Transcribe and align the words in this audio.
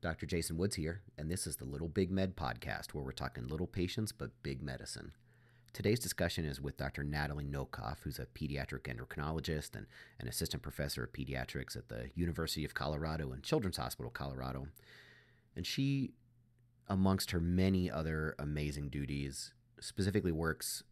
Dr. 0.00 0.24
Jason 0.24 0.56
Woods 0.56 0.76
here, 0.76 1.02
and 1.18 1.30
this 1.30 1.46
is 1.46 1.56
the 1.56 1.66
Little 1.66 1.88
Big 1.88 2.10
Med 2.10 2.34
podcast 2.34 2.94
where 2.94 3.04
we're 3.04 3.12
talking 3.12 3.46
little 3.46 3.66
patients 3.66 4.12
but 4.12 4.42
big 4.42 4.62
medicine. 4.62 5.12
Today's 5.74 6.00
discussion 6.00 6.46
is 6.46 6.58
with 6.58 6.78
Dr. 6.78 7.04
Natalie 7.04 7.44
Nokoff, 7.44 7.98
who's 8.02 8.18
a 8.18 8.24
pediatric 8.26 8.84
endocrinologist 8.84 9.76
and 9.76 9.86
an 10.18 10.26
assistant 10.26 10.62
professor 10.62 11.04
of 11.04 11.12
pediatrics 11.12 11.76
at 11.76 11.90
the 11.90 12.10
University 12.14 12.64
of 12.64 12.72
Colorado 12.72 13.30
and 13.32 13.42
Children's 13.42 13.76
Hospital 13.76 14.10
Colorado. 14.10 14.68
And 15.54 15.66
she, 15.66 16.14
amongst 16.88 17.30
her 17.32 17.40
many 17.40 17.90
other 17.90 18.34
amazing 18.38 18.88
duties, 18.88 19.52
specifically 19.80 20.32
works 20.32 20.82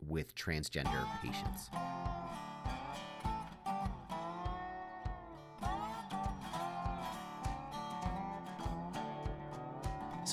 with 0.00 0.34
transgender 0.34 1.06
patients. 1.22 1.68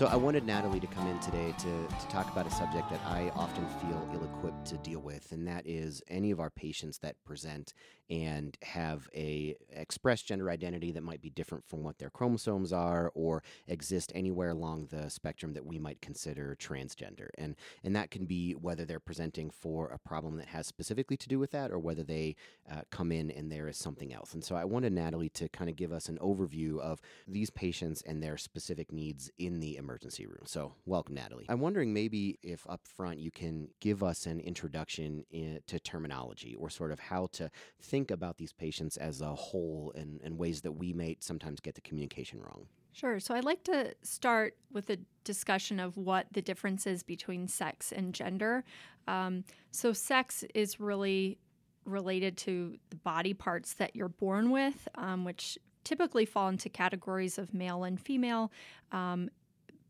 So 0.01 0.07
I 0.07 0.15
wanted 0.15 0.47
Natalie 0.47 0.79
to 0.79 0.87
come 0.87 1.05
in 1.05 1.19
today 1.19 1.53
to, 1.59 1.87
to 1.87 2.07
talk 2.07 2.27
about 2.31 2.47
a 2.47 2.49
subject 2.49 2.89
that 2.89 3.01
I 3.05 3.31
often 3.35 3.63
feel 3.79 4.09
ill 4.15 4.23
equipped 4.23 4.65
to 4.69 4.77
deal 4.77 4.99
with, 4.99 5.31
and 5.31 5.47
that 5.47 5.67
is 5.67 6.01
any 6.07 6.31
of 6.31 6.39
our 6.39 6.49
patients 6.49 6.97
that 7.03 7.23
present 7.23 7.75
and 8.09 8.57
have 8.63 9.07
a 9.15 9.55
expressed 9.69 10.25
gender 10.27 10.49
identity 10.49 10.91
that 10.91 11.03
might 11.03 11.21
be 11.21 11.29
different 11.29 11.63
from 11.67 11.83
what 11.83 11.99
their 11.99 12.09
chromosomes 12.09 12.73
are 12.73 13.11
or 13.13 13.43
exist 13.67 14.11
anywhere 14.15 14.49
along 14.49 14.87
the 14.87 15.07
spectrum 15.07 15.53
that 15.53 15.67
we 15.67 15.77
might 15.77 16.01
consider 16.01 16.57
transgender. 16.59 17.27
And 17.37 17.55
and 17.83 17.95
that 17.95 18.09
can 18.09 18.25
be 18.25 18.53
whether 18.53 18.85
they're 18.85 18.99
presenting 18.99 19.51
for 19.51 19.87
a 19.89 19.99
problem 19.99 20.37
that 20.37 20.47
has 20.47 20.65
specifically 20.65 21.15
to 21.17 21.29
do 21.29 21.37
with 21.37 21.51
that 21.51 21.69
or 21.69 21.77
whether 21.77 22.03
they 22.03 22.35
uh, 22.69 22.81
come 22.89 23.11
in 23.11 23.29
and 23.29 23.51
there 23.51 23.67
is 23.67 23.77
something 23.77 24.11
else. 24.11 24.33
And 24.33 24.43
so 24.43 24.55
I 24.55 24.65
wanted 24.65 24.93
Natalie 24.93 25.29
to 25.29 25.47
kind 25.47 25.69
of 25.69 25.75
give 25.75 25.93
us 25.93 26.09
an 26.09 26.17
overview 26.17 26.79
of 26.79 27.01
these 27.27 27.51
patients 27.51 28.01
and 28.01 28.21
their 28.21 28.35
specific 28.35 28.91
needs 28.91 29.29
in 29.37 29.59
the 29.59 29.77
emergency 29.77 29.90
room. 29.99 30.43
So 30.45 30.73
welcome 30.85 31.15
Natalie. 31.15 31.45
I'm 31.49 31.59
wondering 31.59 31.93
maybe 31.93 32.37
if 32.43 32.69
up 32.69 32.81
front 32.85 33.19
you 33.19 33.31
can 33.31 33.69
give 33.79 34.03
us 34.03 34.25
an 34.25 34.39
introduction 34.39 35.23
in, 35.31 35.59
to 35.67 35.79
terminology 35.79 36.55
or 36.55 36.69
sort 36.69 36.91
of 36.91 36.99
how 36.99 37.27
to 37.33 37.49
think 37.79 38.01
think 38.01 38.09
about 38.09 38.37
these 38.37 38.51
patients 38.51 38.97
as 38.97 39.21
a 39.21 39.35
whole 39.35 39.93
and, 39.95 40.19
and 40.23 40.37
ways 40.37 40.61
that 40.61 40.71
we 40.71 40.91
may 40.91 41.15
sometimes 41.19 41.59
get 41.59 41.75
the 41.75 41.81
communication 41.81 42.39
wrong. 42.41 42.65
Sure. 42.93 43.19
So 43.19 43.35
I'd 43.35 43.45
like 43.45 43.63
to 43.65 43.93
start 44.01 44.55
with 44.71 44.89
a 44.89 44.97
discussion 45.23 45.79
of 45.79 45.97
what 45.97 46.25
the 46.31 46.41
difference 46.41 46.87
is 46.87 47.03
between 47.03 47.47
sex 47.47 47.91
and 47.91 48.11
gender. 48.13 48.63
Um, 49.07 49.43
so, 49.71 49.93
sex 49.93 50.43
is 50.53 50.79
really 50.79 51.37
related 51.85 52.37
to 52.37 52.75
the 52.89 52.95
body 52.97 53.33
parts 53.33 53.73
that 53.75 53.95
you're 53.95 54.09
born 54.09 54.51
with, 54.51 54.87
um, 54.95 55.25
which 55.25 55.57
typically 55.83 56.25
fall 56.25 56.47
into 56.49 56.69
categories 56.69 57.37
of 57.37 57.53
male 57.53 57.83
and 57.83 57.99
female. 57.99 58.51
Um, 58.91 59.29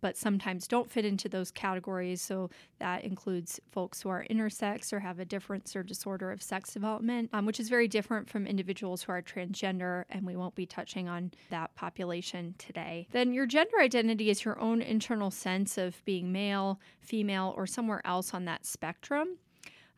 but 0.02 0.18
sometimes 0.18 0.68
don't 0.68 0.90
fit 0.92 1.06
into 1.06 1.30
those 1.30 1.52
categories. 1.52 2.22
So 2.22 2.50
that 2.80 3.04
includes 3.04 3.60
folks 3.72 4.02
who 4.02 4.10
are 4.10 4.26
intersex 4.30 4.92
or 4.92 5.00
have 5.00 5.20
a 5.20 5.26
difference 5.26 5.76
or 5.76 5.84
disorder 5.84 6.32
of 6.32 6.42
sex 6.42 6.74
development, 6.74 7.30
um, 7.34 7.46
which 7.46 7.60
is 7.60 7.70
very 7.70 7.88
different 7.88 8.30
from 8.30 8.46
individuals 8.48 9.04
who 9.04 9.12
are 9.12 9.22
transgender, 9.22 10.06
and 10.10 10.26
we 10.26 10.36
won't 10.36 10.56
be 10.56 10.66
touching 10.66 11.08
on 11.08 11.32
that 11.50 11.74
population 11.76 12.56
today. 12.58 13.08
Then 13.12 13.34
your 13.34 13.46
gender 13.46 13.80
identity 13.80 14.30
is 14.30 14.44
your 14.44 14.60
own 14.60 14.82
internal 14.82 15.32
sense 15.32 15.78
of 15.78 16.04
being 16.04 16.32
male, 16.32 16.80
female, 17.00 17.54
or 17.56 17.68
somewhere 17.68 18.02
else 18.06 18.34
on 18.34 18.46
that 18.46 18.66
spectrum. 18.66 19.38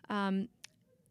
Um, 0.10 0.50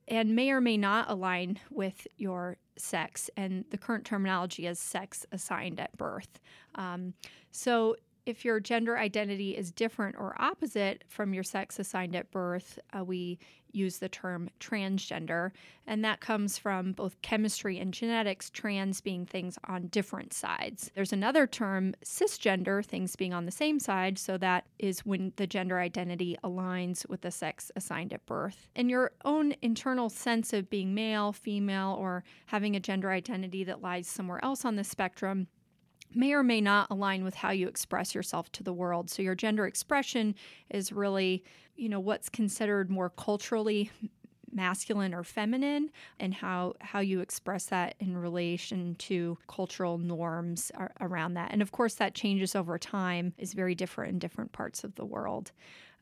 and 0.08 0.34
may 0.34 0.50
or 0.50 0.60
may 0.60 0.76
not 0.76 1.08
align 1.08 1.58
with 1.70 2.06
your 2.16 2.56
sex, 2.76 3.30
and 3.36 3.64
the 3.70 3.78
current 3.78 4.04
terminology 4.04 4.66
is 4.66 4.78
sex 4.78 5.24
assigned 5.32 5.80
at 5.80 5.96
birth. 5.96 6.40
Um, 6.74 7.14
so 7.50 7.96
if 8.24 8.44
your 8.44 8.60
gender 8.60 8.96
identity 8.96 9.56
is 9.56 9.72
different 9.72 10.16
or 10.16 10.40
opposite 10.40 11.04
from 11.08 11.34
your 11.34 11.42
sex 11.42 11.78
assigned 11.78 12.14
at 12.14 12.30
birth, 12.30 12.78
uh, 12.96 13.02
we 13.02 13.38
use 13.72 13.98
the 13.98 14.08
term 14.08 14.50
transgender. 14.60 15.50
And 15.86 16.04
that 16.04 16.20
comes 16.20 16.58
from 16.58 16.92
both 16.92 17.20
chemistry 17.22 17.78
and 17.78 17.92
genetics, 17.92 18.50
trans 18.50 19.00
being 19.00 19.26
things 19.26 19.58
on 19.64 19.88
different 19.88 20.32
sides. 20.32 20.90
There's 20.94 21.12
another 21.12 21.46
term, 21.46 21.94
cisgender, 22.04 22.84
things 22.84 23.16
being 23.16 23.32
on 23.32 23.46
the 23.46 23.50
same 23.50 23.80
side. 23.80 24.18
So 24.18 24.38
that 24.38 24.66
is 24.78 25.00
when 25.00 25.32
the 25.36 25.46
gender 25.46 25.80
identity 25.80 26.36
aligns 26.44 27.08
with 27.08 27.22
the 27.22 27.30
sex 27.30 27.70
assigned 27.74 28.12
at 28.12 28.24
birth. 28.26 28.68
And 28.76 28.90
your 28.90 29.12
own 29.24 29.54
internal 29.62 30.08
sense 30.08 30.52
of 30.52 30.70
being 30.70 30.94
male, 30.94 31.32
female, 31.32 31.96
or 31.98 32.24
having 32.46 32.76
a 32.76 32.80
gender 32.80 33.10
identity 33.10 33.64
that 33.64 33.82
lies 33.82 34.06
somewhere 34.06 34.44
else 34.44 34.64
on 34.64 34.76
the 34.76 34.84
spectrum 34.84 35.48
may 36.14 36.32
or 36.32 36.42
may 36.42 36.60
not 36.60 36.88
align 36.90 37.24
with 37.24 37.34
how 37.34 37.50
you 37.50 37.68
express 37.68 38.14
yourself 38.14 38.50
to 38.52 38.62
the 38.62 38.72
world. 38.72 39.10
So 39.10 39.22
your 39.22 39.34
gender 39.34 39.66
expression 39.66 40.34
is 40.70 40.92
really, 40.92 41.44
you 41.76 41.88
know, 41.88 42.00
what's 42.00 42.28
considered 42.28 42.90
more 42.90 43.10
culturally 43.10 43.90
masculine 44.52 45.14
or 45.14 45.24
feminine 45.24 45.90
and 46.20 46.34
how 46.34 46.74
how 46.80 47.00
you 47.00 47.20
express 47.20 47.66
that 47.66 47.94
in 48.00 48.16
relation 48.16 48.94
to 48.96 49.38
cultural 49.48 49.98
norms 49.98 50.70
around 51.00 51.34
that. 51.34 51.52
And 51.52 51.62
of 51.62 51.72
course 51.72 51.94
that 51.94 52.14
changes 52.14 52.54
over 52.54 52.78
time 52.78 53.32
is 53.38 53.54
very 53.54 53.74
different 53.74 54.12
in 54.12 54.18
different 54.18 54.52
parts 54.52 54.84
of 54.84 54.94
the 54.94 55.04
world. 55.04 55.52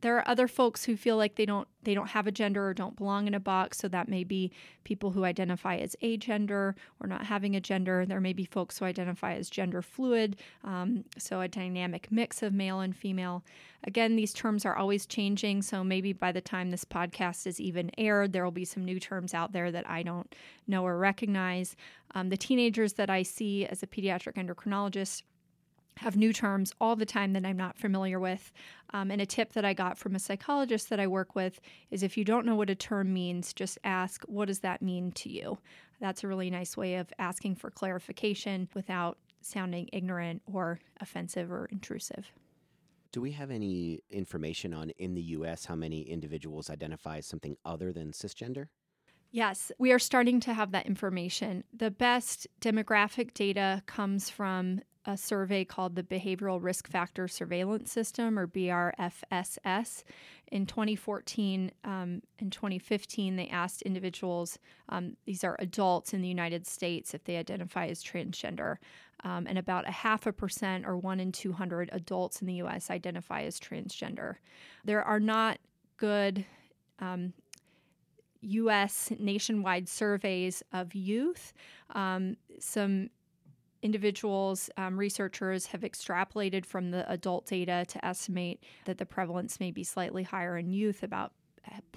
There 0.00 0.16
are 0.16 0.28
other 0.28 0.48
folks 0.48 0.84
who 0.84 0.96
feel 0.96 1.16
like 1.16 1.36
they 1.36 1.46
don't 1.46 1.68
they 1.82 1.94
don't 1.94 2.08
have 2.08 2.26
a 2.26 2.32
gender 2.32 2.68
or 2.68 2.74
don't 2.74 2.96
belong 2.96 3.26
in 3.26 3.34
a 3.34 3.40
box. 3.40 3.78
So 3.78 3.88
that 3.88 4.08
may 4.08 4.22
be 4.22 4.52
people 4.84 5.10
who 5.10 5.24
identify 5.24 5.76
as 5.76 5.96
agender 6.02 6.74
or 7.00 7.06
not 7.06 7.24
having 7.24 7.56
a 7.56 7.60
gender. 7.60 8.04
There 8.04 8.20
may 8.20 8.34
be 8.34 8.44
folks 8.44 8.78
who 8.78 8.84
identify 8.84 9.34
as 9.34 9.48
gender 9.48 9.80
fluid, 9.80 10.36
um, 10.62 11.04
so 11.16 11.40
a 11.40 11.48
dynamic 11.48 12.08
mix 12.10 12.42
of 12.42 12.52
male 12.52 12.80
and 12.80 12.94
female. 12.94 13.42
Again, 13.84 14.16
these 14.16 14.34
terms 14.34 14.66
are 14.66 14.76
always 14.76 15.06
changing. 15.06 15.62
So 15.62 15.82
maybe 15.82 16.12
by 16.12 16.32
the 16.32 16.42
time 16.42 16.70
this 16.70 16.84
podcast 16.84 17.46
is 17.46 17.60
even 17.60 17.90
aired, 17.96 18.32
there 18.32 18.44
will 18.44 18.50
be 18.50 18.66
some 18.66 18.84
new 18.84 19.00
terms 19.00 19.32
out 19.32 19.52
there 19.52 19.70
that 19.70 19.88
I 19.88 20.02
don't 20.02 20.34
know 20.66 20.84
or 20.84 20.98
recognize. 20.98 21.76
Um, 22.14 22.28
the 22.28 22.36
teenagers 22.36 22.94
that 22.94 23.08
I 23.08 23.22
see 23.22 23.64
as 23.66 23.82
a 23.82 23.86
pediatric 23.86 24.34
endocrinologist 24.34 25.22
have 25.96 26.16
new 26.16 26.32
terms 26.32 26.72
all 26.80 26.96
the 26.96 27.06
time 27.06 27.32
that 27.34 27.44
I'm 27.44 27.56
not 27.56 27.78
familiar 27.78 28.18
with. 28.18 28.52
Um, 28.92 29.10
and 29.10 29.20
a 29.20 29.26
tip 29.26 29.52
that 29.52 29.64
I 29.64 29.74
got 29.74 29.98
from 29.98 30.14
a 30.14 30.18
psychologist 30.18 30.88
that 30.90 31.00
I 31.00 31.06
work 31.06 31.34
with 31.34 31.60
is 31.90 32.02
if 32.02 32.16
you 32.16 32.24
don't 32.24 32.46
know 32.46 32.54
what 32.54 32.70
a 32.70 32.74
term 32.74 33.12
means, 33.12 33.52
just 33.52 33.78
ask, 33.84 34.22
what 34.24 34.46
does 34.46 34.60
that 34.60 34.82
mean 34.82 35.12
to 35.12 35.28
you? 35.28 35.58
That's 36.00 36.24
a 36.24 36.28
really 36.28 36.50
nice 36.50 36.76
way 36.76 36.96
of 36.96 37.12
asking 37.18 37.56
for 37.56 37.70
clarification 37.70 38.68
without 38.74 39.18
sounding 39.42 39.88
ignorant 39.92 40.42
or 40.46 40.80
offensive 41.00 41.52
or 41.52 41.66
intrusive. 41.66 42.30
Do 43.12 43.20
we 43.20 43.32
have 43.32 43.50
any 43.50 44.00
information 44.08 44.72
on 44.72 44.90
in 44.90 45.14
the 45.14 45.22
US 45.22 45.64
how 45.64 45.74
many 45.74 46.02
individuals 46.02 46.70
identify 46.70 47.18
as 47.18 47.26
something 47.26 47.56
other 47.64 47.92
than 47.92 48.12
cisgender? 48.12 48.68
Yes, 49.32 49.70
we 49.78 49.92
are 49.92 49.98
starting 49.98 50.40
to 50.40 50.54
have 50.54 50.72
that 50.72 50.86
information. 50.86 51.62
The 51.72 51.90
best 51.90 52.48
demographic 52.60 53.32
data 53.32 53.82
comes 53.86 54.28
from 54.28 54.80
a 55.06 55.16
survey 55.16 55.64
called 55.64 55.94
the 55.94 56.02
Behavioral 56.02 56.62
Risk 56.62 56.86
Factor 56.86 57.26
Surveillance 57.26 57.90
System, 57.90 58.38
or 58.38 58.46
BRFSS. 58.46 60.04
In 60.52 60.66
2014 60.66 61.70
um, 61.84 62.22
and 62.38 62.52
2015, 62.52 63.36
they 63.36 63.48
asked 63.48 63.82
individuals, 63.82 64.58
um, 64.88 65.16
these 65.24 65.42
are 65.42 65.56
adults 65.58 66.12
in 66.12 66.20
the 66.20 66.28
United 66.28 66.66
States, 66.66 67.14
if 67.14 67.24
they 67.24 67.36
identify 67.36 67.86
as 67.86 68.02
transgender. 68.02 68.76
Um, 69.22 69.46
and 69.46 69.58
about 69.58 69.88
a 69.88 69.92
half 69.92 70.26
a 70.26 70.32
percent, 70.32 70.86
or 70.86 70.96
one 70.96 71.20
in 71.20 71.32
200 71.32 71.90
adults 71.92 72.40
in 72.40 72.46
the 72.46 72.54
US, 72.54 72.90
identify 72.90 73.42
as 73.42 73.58
transgender. 73.60 74.36
There 74.84 75.02
are 75.02 75.20
not 75.20 75.58
good 75.96 76.44
US 78.42 79.10
um, 79.10 79.16
nationwide 79.18 79.88
surveys 79.88 80.62
of 80.72 80.94
youth. 80.94 81.52
Um, 81.94 82.36
some 82.58 83.10
individuals, 83.82 84.70
um, 84.76 84.98
researchers 84.98 85.66
have 85.66 85.82
extrapolated 85.82 86.64
from 86.64 86.90
the 86.90 87.10
adult 87.10 87.46
data 87.46 87.84
to 87.88 88.04
estimate 88.04 88.62
that 88.84 88.98
the 88.98 89.06
prevalence 89.06 89.60
may 89.60 89.70
be 89.70 89.84
slightly 89.84 90.22
higher 90.22 90.56
in 90.56 90.70
youth, 90.70 91.02
about 91.02 91.32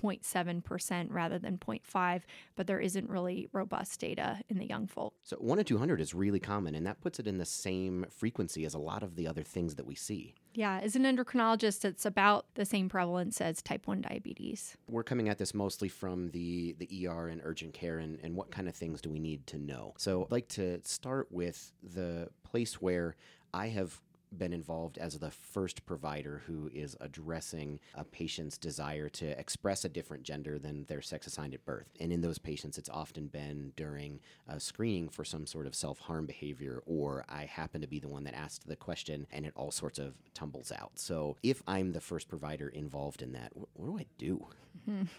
0.7% 0.02 1.08
rather 1.10 1.40
than 1.40 1.58
0.5, 1.58 2.22
but 2.56 2.68
there 2.68 2.80
isn't 2.80 3.10
really 3.10 3.48
robust 3.54 4.00
data 4.00 4.40
in 4.50 4.58
the 4.58 4.68
young 4.68 4.88
folk. 4.88 5.14
So 5.24 5.38
1 5.38 5.60
in 5.60 5.66
200 5.66 6.02
is 6.02 6.14
really 6.14 6.40
common, 6.40 6.76
and 6.76 6.86
that 6.86 7.02
puts 7.02 7.20
it 7.20 7.28
in 7.28 7.38
the 7.38 7.46
same 7.46 8.06
frequency 8.10 8.66
as 8.66 8.74
a 8.74 8.80
lot 8.80 9.04
of 9.04 9.16
the 9.16 9.28
other 9.28 9.44
things 9.44 9.76
that 9.76 9.86
we 9.86 9.96
see. 9.96 10.36
Yeah, 10.56 10.80
as 10.84 10.96
an 10.96 11.04
endocrinologist, 11.04 11.84
it's 11.84 12.06
about 12.06 12.46
the 12.54 12.66
same 12.66 12.88
prevalence 12.88 13.42
as 13.42 13.62
type 13.62 13.88
1 13.88 14.02
diabetes. 14.02 14.78
We're 14.88 15.04
coming 15.04 15.30
at 15.30 15.38
this 15.38 15.54
mostly 15.54 15.90
from 15.90 16.30
the, 16.30 16.76
the 16.78 17.08
ER 17.08 17.28
and 17.28 17.42
urgent 17.44 17.74
care, 17.74 17.98
and, 17.98 18.20
and 18.22 18.36
what 18.36 18.52
kind 18.52 18.68
of 18.68 18.76
things 18.76 19.02
do 19.02 19.10
we 19.10 19.20
need 19.20 19.48
to 19.48 19.58
know? 19.58 19.94
So 19.98 20.24
I'd 20.24 20.32
like 20.32 20.48
to 20.50 20.80
start 20.84 21.32
with 21.32 21.74
the 21.82 22.30
place 22.44 22.82
where 22.82 23.16
I 23.54 23.68
have 23.70 24.00
been 24.38 24.54
involved 24.54 24.98
as 24.98 25.18
the 25.20 25.32
first 25.32 25.86
provider 25.86 26.42
who 26.48 26.70
is 26.74 26.96
addressing 27.00 27.80
a 27.96 28.04
patient's 28.04 28.58
desire 28.58 29.10
to 29.10 29.40
express 29.40 29.86
a 29.86 29.90
different 29.90 30.24
gender 30.24 30.60
than 30.60 30.86
their 30.86 31.02
sex 31.02 31.28
assigned 31.28 31.54
at 31.54 31.66
birth. 31.66 31.88
And 32.00 32.12
in 32.12 32.22
those 32.22 32.38
patients, 32.38 32.78
it's 32.78 32.90
often 32.90 33.28
been 33.28 33.74
during 33.76 34.20
a 34.48 34.60
screening 34.60 35.10
for 35.10 35.24
some 35.24 35.46
sort 35.46 35.68
of 35.68 35.76
self 35.76 36.00
harm 36.00 36.26
behavior, 36.26 36.82
or 36.86 37.26
I 37.30 37.46
happen 37.46 37.82
to 37.82 37.88
be 37.88 38.00
the 38.00 38.08
one 38.08 38.24
that 38.24 38.34
asked 38.34 38.68
the 38.68 38.76
question 38.76 39.28
and 39.32 39.46
it 39.46 39.54
all 39.56 39.72
sorts 39.72 40.00
of 40.00 40.14
tumbles 40.34 40.72
out. 40.72 40.92
So 40.96 41.38
if 41.44 41.62
I'm 41.68 41.92
the 41.92 42.02
first 42.02 42.28
provider 42.28 42.70
involved 42.70 43.22
in 43.22 43.34
that, 43.34 43.52
what, 43.54 43.70
do 43.78 44.00
I 44.00 44.06
do? 44.18 44.48
Mm-hmm. 44.90 45.04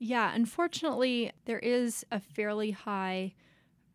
Yeah, 0.00 0.32
unfortunately, 0.32 1.32
there 1.46 1.58
is 1.58 2.06
a 2.12 2.20
fairly 2.20 2.70
high 2.70 3.34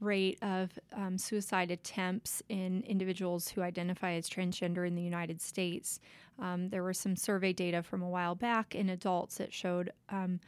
rate 0.03 0.37
of 0.41 0.77
um, 0.93 1.17
suicide 1.17 1.71
attempts 1.71 2.43
in 2.49 2.83
individuals 2.83 3.49
who 3.49 3.61
identify 3.61 4.13
as 4.13 4.29
transgender 4.29 4.85
in 4.87 4.95
the 4.95 5.01
United 5.01 5.41
States. 5.41 5.99
Um, 6.39 6.69
there 6.69 6.83
was 6.83 6.97
some 6.97 7.15
survey 7.15 7.53
data 7.53 7.83
from 7.83 8.01
a 8.01 8.09
while 8.09 8.35
back 8.35 8.75
in 8.75 8.89
adults 8.89 9.37
that 9.37 9.53
showed 9.53 9.91
um, 10.09 10.39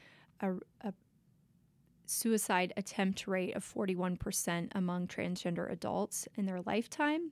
a, 0.42 0.54
a, 0.82 0.94
suicide 2.08 2.72
attempt 2.78 3.26
rate 3.26 3.56
of 3.56 3.66
41% 3.66 4.70
among 4.76 5.08
transgender 5.08 5.72
adults 5.72 6.28
in 6.36 6.46
their 6.46 6.62
lifetime. 6.62 7.32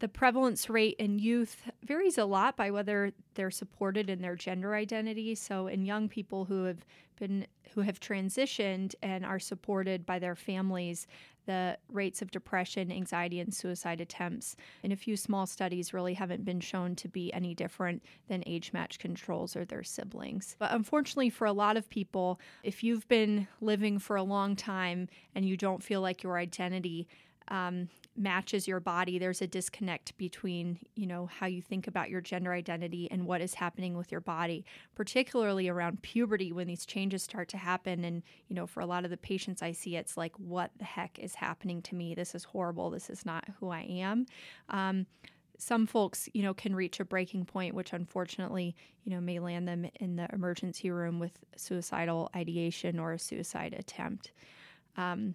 The 0.00 0.08
prevalence 0.08 0.70
rate 0.70 0.96
in 0.98 1.18
youth 1.18 1.70
varies 1.84 2.16
a 2.16 2.24
lot 2.24 2.56
by 2.56 2.70
whether 2.70 3.12
they're 3.34 3.50
supported 3.50 4.08
in 4.08 4.22
their 4.22 4.34
gender 4.34 4.74
identity. 4.74 5.34
So, 5.34 5.66
in 5.66 5.84
young 5.84 6.08
people 6.08 6.46
who 6.46 6.64
have 6.64 6.84
been 7.18 7.46
who 7.74 7.82
have 7.82 8.00
transitioned 8.00 8.94
and 9.02 9.24
are 9.24 9.38
supported 9.38 10.04
by 10.04 10.18
their 10.18 10.34
families, 10.34 11.06
the 11.46 11.76
rates 11.88 12.22
of 12.22 12.30
depression, 12.30 12.90
anxiety, 12.90 13.40
and 13.40 13.54
suicide 13.54 14.00
attempts 14.00 14.56
in 14.82 14.90
a 14.90 14.96
few 14.96 15.16
small 15.16 15.46
studies 15.46 15.92
really 15.92 16.14
haven't 16.14 16.44
been 16.44 16.60
shown 16.60 16.96
to 16.96 17.08
be 17.08 17.32
any 17.32 17.54
different 17.54 18.02
than 18.28 18.42
age 18.46 18.72
match 18.72 18.98
controls 18.98 19.54
or 19.54 19.64
their 19.64 19.82
siblings. 19.82 20.56
But 20.58 20.72
unfortunately, 20.72 21.30
for 21.30 21.46
a 21.46 21.52
lot 21.52 21.76
of 21.76 21.88
people, 21.90 22.40
if 22.62 22.82
you've 22.82 23.06
been 23.08 23.46
living 23.60 23.98
for 23.98 24.16
a 24.16 24.22
long 24.22 24.56
time 24.56 25.08
and 25.34 25.44
you 25.44 25.56
don't 25.56 25.82
feel 25.82 26.00
like 26.00 26.22
your 26.22 26.38
identity 26.38 27.06
um, 27.50 27.88
matches 28.16 28.68
your 28.68 28.80
body 28.80 29.18
there's 29.18 29.40
a 29.40 29.46
disconnect 29.46 30.16
between 30.18 30.78
you 30.94 31.06
know 31.06 31.26
how 31.26 31.46
you 31.46 31.62
think 31.62 31.86
about 31.86 32.10
your 32.10 32.20
gender 32.20 32.52
identity 32.52 33.08
and 33.10 33.26
what 33.26 33.40
is 33.40 33.54
happening 33.54 33.96
with 33.96 34.10
your 34.10 34.20
body 34.20 34.64
particularly 34.94 35.68
around 35.68 36.02
puberty 36.02 36.52
when 36.52 36.66
these 36.66 36.84
changes 36.86 37.22
start 37.22 37.48
to 37.48 37.56
happen. 37.56 38.04
And 38.04 38.22
you 38.48 38.56
know 38.56 38.66
for 38.66 38.80
a 38.80 38.86
lot 38.86 39.04
of 39.04 39.10
the 39.10 39.16
patients 39.16 39.62
i 39.62 39.72
see 39.72 39.96
it's 39.96 40.16
like 40.16 40.36
what 40.38 40.70
the 40.78 40.84
heck 40.84 41.18
is 41.18 41.34
happening 41.34 41.82
to 41.82 41.94
me? 41.94 42.14
This 42.14 42.34
is 42.34 42.44
horrible. 42.44 42.90
This 42.90 43.10
is 43.10 43.24
not 43.24 43.44
who 43.58 43.70
i 43.70 43.80
am. 43.80 44.26
Um, 44.68 45.06
some 45.60 45.86
folks, 45.86 46.28
you 46.32 46.42
know, 46.42 46.54
can 46.54 46.74
reach 46.74 47.00
a 47.00 47.04
breaking 47.04 47.44
point, 47.44 47.74
which 47.74 47.92
unfortunately, 47.92 48.74
you 49.04 49.12
know, 49.12 49.20
may 49.20 49.38
land 49.38 49.68
them 49.68 49.86
in 50.00 50.16
the 50.16 50.26
emergency 50.32 50.90
room 50.90 51.18
with 51.18 51.38
suicidal 51.56 52.30
ideation 52.34 52.98
or 52.98 53.12
a 53.12 53.18
suicide 53.18 53.74
attempt. 53.78 54.32
Um, 54.96 55.34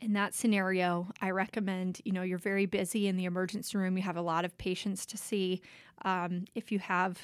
in 0.00 0.12
that 0.12 0.34
scenario, 0.34 1.08
I 1.20 1.30
recommend, 1.30 2.00
you 2.04 2.12
know, 2.12 2.22
you're 2.22 2.38
very 2.38 2.66
busy 2.66 3.08
in 3.08 3.16
the 3.16 3.24
emergency 3.24 3.78
room, 3.78 3.96
you 3.96 4.02
have 4.02 4.16
a 4.16 4.22
lot 4.22 4.44
of 4.44 4.56
patients 4.58 5.06
to 5.06 5.16
see. 5.16 5.62
Um, 6.04 6.44
if 6.54 6.70
you 6.70 6.78
have, 6.80 7.18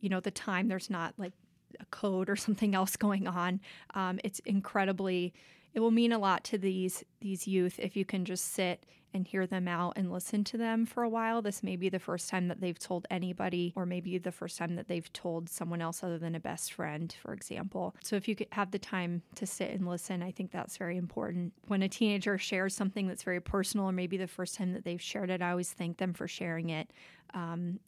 you 0.00 0.08
know, 0.08 0.20
the 0.20 0.30
time, 0.30 0.68
there's 0.68 0.90
not 0.90 1.14
like 1.16 1.32
a 1.80 1.86
code 1.86 2.28
or 2.28 2.36
something 2.36 2.74
else 2.74 2.96
going 2.96 3.26
on. 3.26 3.60
Um, 3.94 4.20
it's 4.24 4.40
incredibly, 4.40 5.32
it 5.76 5.80
will 5.80 5.90
mean 5.90 6.10
a 6.10 6.18
lot 6.18 6.42
to 6.42 6.56
these 6.56 7.04
these 7.20 7.46
youth 7.46 7.78
if 7.78 7.96
you 7.96 8.04
can 8.04 8.24
just 8.24 8.54
sit 8.54 8.86
and 9.12 9.28
hear 9.28 9.46
them 9.46 9.68
out 9.68 9.92
and 9.96 10.10
listen 10.10 10.42
to 10.42 10.56
them 10.56 10.84
for 10.84 11.02
a 11.02 11.08
while. 11.08 11.40
This 11.42 11.62
may 11.62 11.76
be 11.76 11.88
the 11.88 11.98
first 11.98 12.28
time 12.28 12.48
that 12.48 12.60
they've 12.60 12.78
told 12.78 13.06
anybody, 13.10 13.72
or 13.76 13.86
maybe 13.86 14.18
the 14.18 14.32
first 14.32 14.58
time 14.58 14.74
that 14.76 14.88
they've 14.88 15.10
told 15.12 15.48
someone 15.48 15.80
else 15.80 16.02
other 16.02 16.18
than 16.18 16.34
a 16.34 16.40
best 16.40 16.72
friend, 16.72 17.14
for 17.22 17.32
example. 17.32 17.94
So 18.02 18.16
if 18.16 18.26
you 18.26 18.34
could 18.34 18.48
have 18.52 18.70
the 18.70 18.78
time 18.78 19.22
to 19.36 19.46
sit 19.46 19.70
and 19.70 19.86
listen, 19.86 20.22
I 20.22 20.32
think 20.32 20.50
that's 20.50 20.76
very 20.76 20.96
important. 20.96 21.52
When 21.66 21.82
a 21.82 21.88
teenager 21.88 22.36
shares 22.36 22.74
something 22.74 23.06
that's 23.06 23.22
very 23.22 23.40
personal, 23.40 23.86
or 23.86 23.92
maybe 23.92 24.16
the 24.16 24.26
first 24.26 24.54
time 24.54 24.72
that 24.72 24.84
they've 24.84 25.00
shared 25.00 25.30
it, 25.30 25.40
I 25.42 25.50
always 25.50 25.72
thank 25.72 25.98
them 25.98 26.14
for 26.14 26.26
sharing 26.26 26.70
it. 26.70 26.90
Um, 27.32 27.80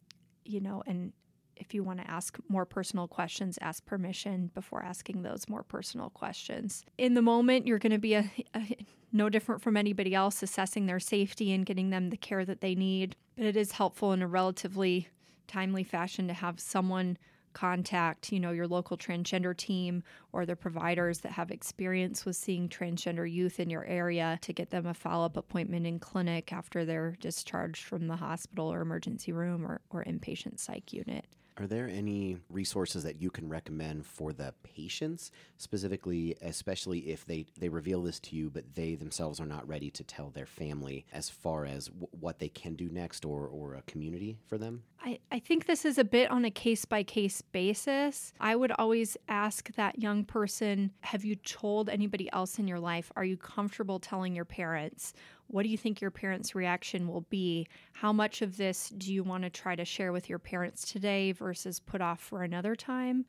you 0.45 0.61
know, 0.61 0.83
and 0.87 1.11
if 1.59 1.73
you 1.73 1.83
want 1.83 1.99
to 1.99 2.09
ask 2.09 2.37
more 2.47 2.65
personal 2.65 3.07
questions, 3.07 3.59
ask 3.61 3.85
permission 3.85 4.49
before 4.53 4.83
asking 4.83 5.21
those 5.21 5.47
more 5.47 5.63
personal 5.63 6.09
questions. 6.09 6.83
In 6.97 7.13
the 7.13 7.21
moment, 7.21 7.67
you're 7.67 7.79
going 7.79 7.91
to 7.91 7.99
be 7.99 8.15
a, 8.15 8.31
a, 8.55 8.77
no 9.11 9.29
different 9.29 9.61
from 9.61 9.77
anybody 9.77 10.15
else, 10.15 10.41
assessing 10.41 10.85
their 10.85 10.99
safety 10.99 11.51
and 11.51 11.65
getting 11.65 11.89
them 11.89 12.09
the 12.09 12.17
care 12.17 12.45
that 12.45 12.61
they 12.61 12.75
need. 12.75 13.15
But 13.35 13.45
it 13.45 13.57
is 13.57 13.73
helpful 13.73 14.13
in 14.13 14.21
a 14.21 14.27
relatively 14.27 15.09
timely 15.47 15.83
fashion 15.83 16.27
to 16.27 16.33
have 16.33 16.59
someone 16.59 17.17
contact, 17.53 18.31
you 18.31 18.39
know, 18.39 18.51
your 18.51 18.67
local 18.67 18.97
transgender 18.97 19.55
team 19.55 20.03
or 20.31 20.45
the 20.45 20.55
providers 20.55 21.19
that 21.19 21.31
have 21.31 21.51
experience 21.51 22.25
with 22.25 22.35
seeing 22.35 22.69
transgender 22.69 23.29
youth 23.29 23.59
in 23.59 23.69
your 23.69 23.83
area 23.85 24.37
to 24.41 24.53
get 24.53 24.69
them 24.69 24.85
a 24.85 24.93
follow-up 24.93 25.35
appointment 25.35 25.85
in 25.85 25.99
clinic 25.99 26.53
after 26.53 26.85
they're 26.85 27.17
discharged 27.19 27.83
from 27.83 28.07
the 28.07 28.15
hospital 28.15 28.71
or 28.71 28.81
emergency 28.81 29.31
room 29.31 29.65
or, 29.65 29.81
or 29.89 30.03
inpatient 30.03 30.59
psych 30.59 30.93
unit. 30.93 31.25
Are 31.59 31.67
there 31.67 31.89
any 31.89 32.37
resources 32.49 33.03
that 33.03 33.21
you 33.21 33.29
can 33.29 33.49
recommend 33.49 34.05
for 34.05 34.31
the 34.31 34.53
patients, 34.63 35.31
specifically, 35.57 36.35
especially 36.41 36.99
if 37.09 37.25
they, 37.25 37.47
they 37.59 37.67
reveal 37.67 38.01
this 38.01 38.19
to 38.21 38.35
you, 38.37 38.49
but 38.49 38.75
they 38.75 38.95
themselves 38.95 39.41
are 39.41 39.45
not 39.45 39.67
ready 39.67 39.91
to 39.91 40.03
tell 40.05 40.29
their 40.29 40.45
family 40.45 41.05
as 41.11 41.29
far 41.29 41.65
as 41.65 41.87
w- 41.87 42.07
what 42.11 42.39
they 42.39 42.47
can 42.47 42.75
do 42.75 42.87
next 42.87 43.25
or, 43.25 43.45
or 43.47 43.73
a 43.73 43.81
community 43.81 44.37
for 44.47 44.57
them? 44.57 44.83
I, 45.03 45.19
I 45.31 45.39
think 45.39 45.65
this 45.65 45.83
is 45.83 45.97
a 45.97 46.03
bit 46.05 46.31
on 46.31 46.45
a 46.45 46.51
case 46.51 46.85
by 46.85 47.03
case 47.03 47.41
basis. 47.41 48.33
I 48.39 48.55
would 48.55 48.71
always 48.71 49.17
ask 49.27 49.73
that 49.75 49.99
young 49.99 50.23
person 50.23 50.91
Have 51.01 51.25
you 51.25 51.35
told 51.35 51.89
anybody 51.89 52.29
else 52.31 52.57
in 52.57 52.67
your 52.67 52.79
life? 52.79 53.11
Are 53.17 53.25
you 53.25 53.35
comfortable 53.35 53.99
telling 53.99 54.33
your 54.33 54.45
parents? 54.45 55.13
What 55.49 55.63
do 55.63 55.69
you 55.69 55.77
think 55.77 55.99
your 55.99 56.11
parents' 56.11 56.53
reaction 56.53 57.07
will 57.07 57.25
be? 57.29 57.67
How 57.93 58.13
much 58.13 58.43
of 58.43 58.57
this 58.57 58.89
do 58.89 59.11
you 59.11 59.23
want 59.23 59.43
to 59.43 59.49
try 59.49 59.75
to 59.75 59.83
share 59.83 60.11
with 60.11 60.29
your 60.29 60.37
parents 60.37 60.89
today 60.91 61.31
versus 61.31 61.79
put 61.79 62.01
off 62.01 62.19
for 62.19 62.43
another 62.43 62.75
time? 62.75 63.25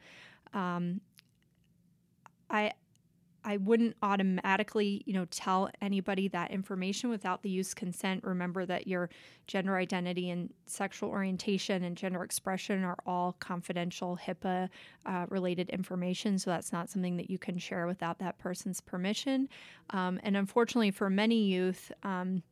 Um, 0.52 1.00
I 2.50 2.72
I 3.44 3.56
wouldn't 3.56 3.96
automatically, 4.02 5.02
you 5.06 5.14
know, 5.14 5.24
tell 5.30 5.70
anybody 5.80 6.28
that 6.28 6.50
information 6.50 7.10
without 7.10 7.42
the 7.42 7.50
use 7.50 7.74
consent. 7.74 8.22
Remember 8.24 8.66
that 8.66 8.86
your 8.86 9.10
gender 9.46 9.76
identity 9.76 10.30
and 10.30 10.52
sexual 10.66 11.10
orientation 11.10 11.84
and 11.84 11.96
gender 11.96 12.22
expression 12.22 12.84
are 12.84 12.98
all 13.06 13.34
confidential 13.40 14.18
HIPAA 14.22 14.68
uh, 15.06 15.26
related 15.28 15.70
information. 15.70 16.38
So 16.38 16.50
that's 16.50 16.72
not 16.72 16.90
something 16.90 17.16
that 17.16 17.30
you 17.30 17.38
can 17.38 17.58
share 17.58 17.86
without 17.86 18.18
that 18.18 18.38
person's 18.38 18.80
permission. 18.80 19.48
Um, 19.90 20.20
and 20.22 20.36
unfortunately, 20.36 20.90
for 20.90 21.10
many 21.10 21.44
youth, 21.44 21.90
um, 22.02 22.42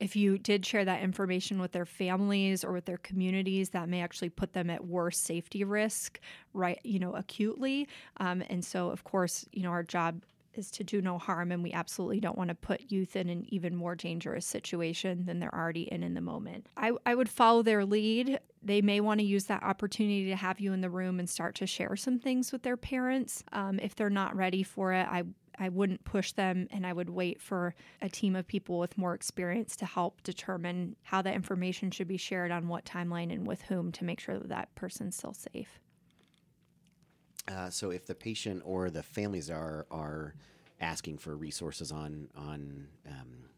if 0.00 0.16
you 0.16 0.38
did 0.38 0.66
share 0.66 0.84
that 0.84 1.02
information 1.02 1.60
with 1.60 1.72
their 1.72 1.86
families 1.86 2.64
or 2.64 2.72
with 2.72 2.84
their 2.84 2.98
communities, 2.98 3.70
that 3.70 3.88
may 3.88 4.02
actually 4.02 4.28
put 4.28 4.52
them 4.52 4.70
at 4.70 4.84
worse 4.84 5.18
safety 5.18 5.64
risk, 5.64 6.20
right? 6.52 6.80
You 6.84 6.98
know, 6.98 7.14
acutely. 7.14 7.88
Um, 8.18 8.42
and 8.48 8.64
so, 8.64 8.90
of 8.90 9.04
course, 9.04 9.46
you 9.52 9.62
know, 9.62 9.70
our 9.70 9.82
job 9.82 10.22
is 10.54 10.70
to 10.72 10.84
do 10.84 11.00
no 11.00 11.18
harm, 11.18 11.52
and 11.52 11.62
we 11.62 11.72
absolutely 11.72 12.20
don't 12.20 12.38
want 12.38 12.48
to 12.48 12.54
put 12.54 12.90
youth 12.90 13.16
in 13.16 13.28
an 13.28 13.44
even 13.48 13.74
more 13.74 13.94
dangerous 13.94 14.46
situation 14.46 15.24
than 15.26 15.40
they're 15.40 15.54
already 15.54 15.82
in 15.82 16.02
in 16.02 16.14
the 16.14 16.20
moment. 16.20 16.66
I, 16.76 16.92
I 17.04 17.14
would 17.14 17.28
follow 17.28 17.62
their 17.62 17.84
lead. 17.84 18.38
They 18.62 18.80
may 18.80 19.00
want 19.00 19.20
to 19.20 19.26
use 19.26 19.44
that 19.44 19.62
opportunity 19.62 20.26
to 20.26 20.36
have 20.36 20.60
you 20.60 20.72
in 20.72 20.80
the 20.80 20.90
room 20.90 21.18
and 21.18 21.28
start 21.28 21.54
to 21.56 21.66
share 21.66 21.96
some 21.96 22.18
things 22.18 22.52
with 22.52 22.62
their 22.62 22.76
parents. 22.76 23.42
Um, 23.52 23.78
if 23.80 23.94
they're 23.94 24.10
not 24.10 24.36
ready 24.36 24.62
for 24.62 24.92
it, 24.92 25.06
I 25.08 25.24
I 25.58 25.68
wouldn't 25.68 26.04
push 26.04 26.32
them 26.32 26.68
and 26.70 26.86
I 26.86 26.92
would 26.92 27.10
wait 27.10 27.40
for 27.40 27.74
a 28.02 28.08
team 28.08 28.36
of 28.36 28.46
people 28.46 28.78
with 28.78 28.98
more 28.98 29.14
experience 29.14 29.76
to 29.76 29.86
help 29.86 30.22
determine 30.22 30.96
how 31.02 31.22
that 31.22 31.34
information 31.34 31.90
should 31.90 32.08
be 32.08 32.16
shared 32.16 32.50
on 32.50 32.68
what 32.68 32.84
timeline 32.84 33.32
and 33.32 33.46
with 33.46 33.62
whom 33.62 33.92
to 33.92 34.04
make 34.04 34.20
sure 34.20 34.38
that 34.38 34.48
that 34.48 34.74
person's 34.74 35.16
still 35.16 35.34
safe. 35.34 35.80
Uh, 37.46 37.68
so 37.70 37.90
if 37.90 38.06
the 38.06 38.14
patient 38.14 38.62
or 38.64 38.90
the 38.90 39.02
families 39.02 39.50
are 39.50 39.86
are 39.90 40.34
asking 40.80 41.18
for 41.18 41.36
resources 41.36 41.92
on 41.92 42.28
on 42.34 42.88
um, 43.06 43.50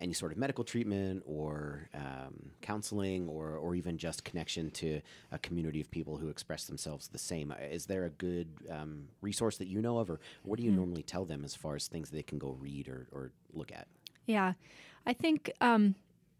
any 0.00 0.12
sort 0.12 0.32
of 0.32 0.38
medical 0.38 0.64
treatment 0.64 1.22
or 1.26 1.88
um, 1.94 2.50
counseling 2.60 3.28
or, 3.28 3.56
or 3.56 3.74
even 3.74 3.98
just 3.98 4.24
connection 4.24 4.70
to 4.70 5.00
a 5.30 5.38
community 5.38 5.80
of 5.80 5.90
people 5.90 6.16
who 6.16 6.28
express 6.28 6.64
themselves 6.64 7.08
the 7.08 7.18
same. 7.18 7.50
Uh, 7.52 7.56
is 7.70 7.86
there 7.86 8.04
a 8.04 8.10
good 8.10 8.48
um, 8.70 9.08
resource 9.20 9.56
that 9.58 9.68
you 9.68 9.80
know 9.80 9.98
of, 9.98 10.10
or 10.10 10.20
what 10.42 10.58
do 10.58 10.64
you 10.64 10.70
mm-hmm. 10.70 10.78
normally 10.78 11.02
tell 11.02 11.24
them 11.24 11.44
as 11.44 11.54
far 11.54 11.74
as 11.74 11.86
things 11.86 12.10
they 12.10 12.22
can 12.22 12.38
go 12.38 12.56
read 12.60 12.88
or, 12.88 13.06
or 13.12 13.32
look 13.52 13.72
at? 13.72 13.86
Yeah, 14.26 14.52
I 15.06 15.12
think 15.12 15.50
um, 15.60 15.94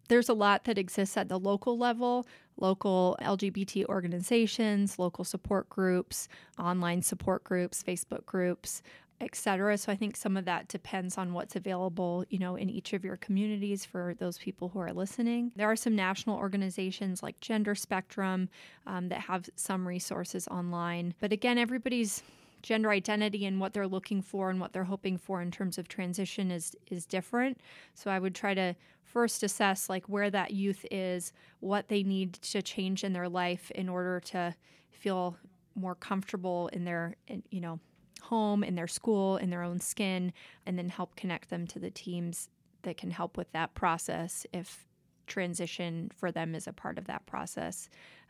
there's 0.08 0.28
a 0.28 0.34
lot 0.34 0.64
that 0.64 0.78
exists 0.78 1.16
at 1.16 1.28
the 1.28 1.38
local 1.38 1.78
level 1.78 2.26
local 2.58 3.16
LGBT 3.22 3.86
organizations, 3.86 4.98
local 4.98 5.24
support 5.24 5.68
groups, 5.68 6.28
online 6.58 7.02
support 7.02 7.42
groups, 7.44 7.82
Facebook 7.82 8.26
groups 8.26 8.82
etc. 9.22 9.78
So 9.78 9.92
I 9.92 9.96
think 9.96 10.16
some 10.16 10.36
of 10.36 10.44
that 10.46 10.68
depends 10.68 11.16
on 11.16 11.32
what's 11.32 11.56
available, 11.56 12.24
you 12.28 12.38
know, 12.38 12.56
in 12.56 12.68
each 12.68 12.92
of 12.92 13.04
your 13.04 13.16
communities 13.16 13.84
for 13.84 14.14
those 14.18 14.38
people 14.38 14.68
who 14.68 14.80
are 14.80 14.92
listening. 14.92 15.52
There 15.56 15.70
are 15.70 15.76
some 15.76 15.94
national 15.94 16.36
organizations 16.36 17.22
like 17.22 17.40
Gender 17.40 17.74
Spectrum 17.74 18.48
um, 18.86 19.08
that 19.08 19.20
have 19.20 19.48
some 19.56 19.86
resources 19.86 20.48
online. 20.48 21.14
But 21.20 21.32
again, 21.32 21.58
everybody's 21.58 22.22
gender 22.62 22.90
identity 22.90 23.44
and 23.44 23.60
what 23.60 23.72
they're 23.72 23.88
looking 23.88 24.22
for 24.22 24.48
and 24.48 24.60
what 24.60 24.72
they're 24.72 24.84
hoping 24.84 25.18
for 25.18 25.42
in 25.42 25.50
terms 25.50 25.78
of 25.78 25.88
transition 25.88 26.50
is 26.50 26.76
is 26.90 27.06
different. 27.06 27.58
So 27.94 28.10
I 28.10 28.18
would 28.18 28.34
try 28.34 28.54
to 28.54 28.74
first 29.04 29.42
assess 29.42 29.88
like 29.88 30.08
where 30.08 30.30
that 30.30 30.52
youth 30.52 30.86
is, 30.90 31.32
what 31.60 31.88
they 31.88 32.02
need 32.02 32.34
to 32.34 32.62
change 32.62 33.04
in 33.04 33.12
their 33.12 33.28
life 33.28 33.70
in 33.72 33.88
order 33.88 34.20
to 34.20 34.54
feel 34.90 35.36
more 35.74 35.94
comfortable 35.94 36.68
in 36.68 36.84
their 36.84 37.16
you 37.50 37.60
know 37.60 37.80
home 38.22 38.62
in 38.64 38.74
their 38.74 38.88
school 38.88 39.36
in 39.36 39.50
their 39.50 39.62
own 39.62 39.80
skin 39.80 40.32
and 40.66 40.78
then 40.78 40.88
help 40.88 41.16
connect 41.16 41.50
them 41.50 41.66
to 41.66 41.78
the 41.78 41.90
teams 41.90 42.48
that 42.82 42.96
can 42.96 43.10
help 43.10 43.36
with 43.36 43.50
that 43.52 43.74
process 43.74 44.46
if 44.52 44.86
transition 45.26 46.10
for 46.14 46.32
them 46.32 46.54
is 46.54 46.66
a 46.66 46.72
part 46.72 46.98
of 46.98 47.06
that 47.06 47.24
process 47.26 47.88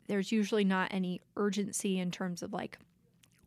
there's 0.09 0.33
usually 0.33 0.65
not 0.65 0.89
any 0.93 1.21
urgency 1.37 1.99
in 1.99 2.11
terms 2.11 2.43
of 2.43 2.53
like 2.53 2.79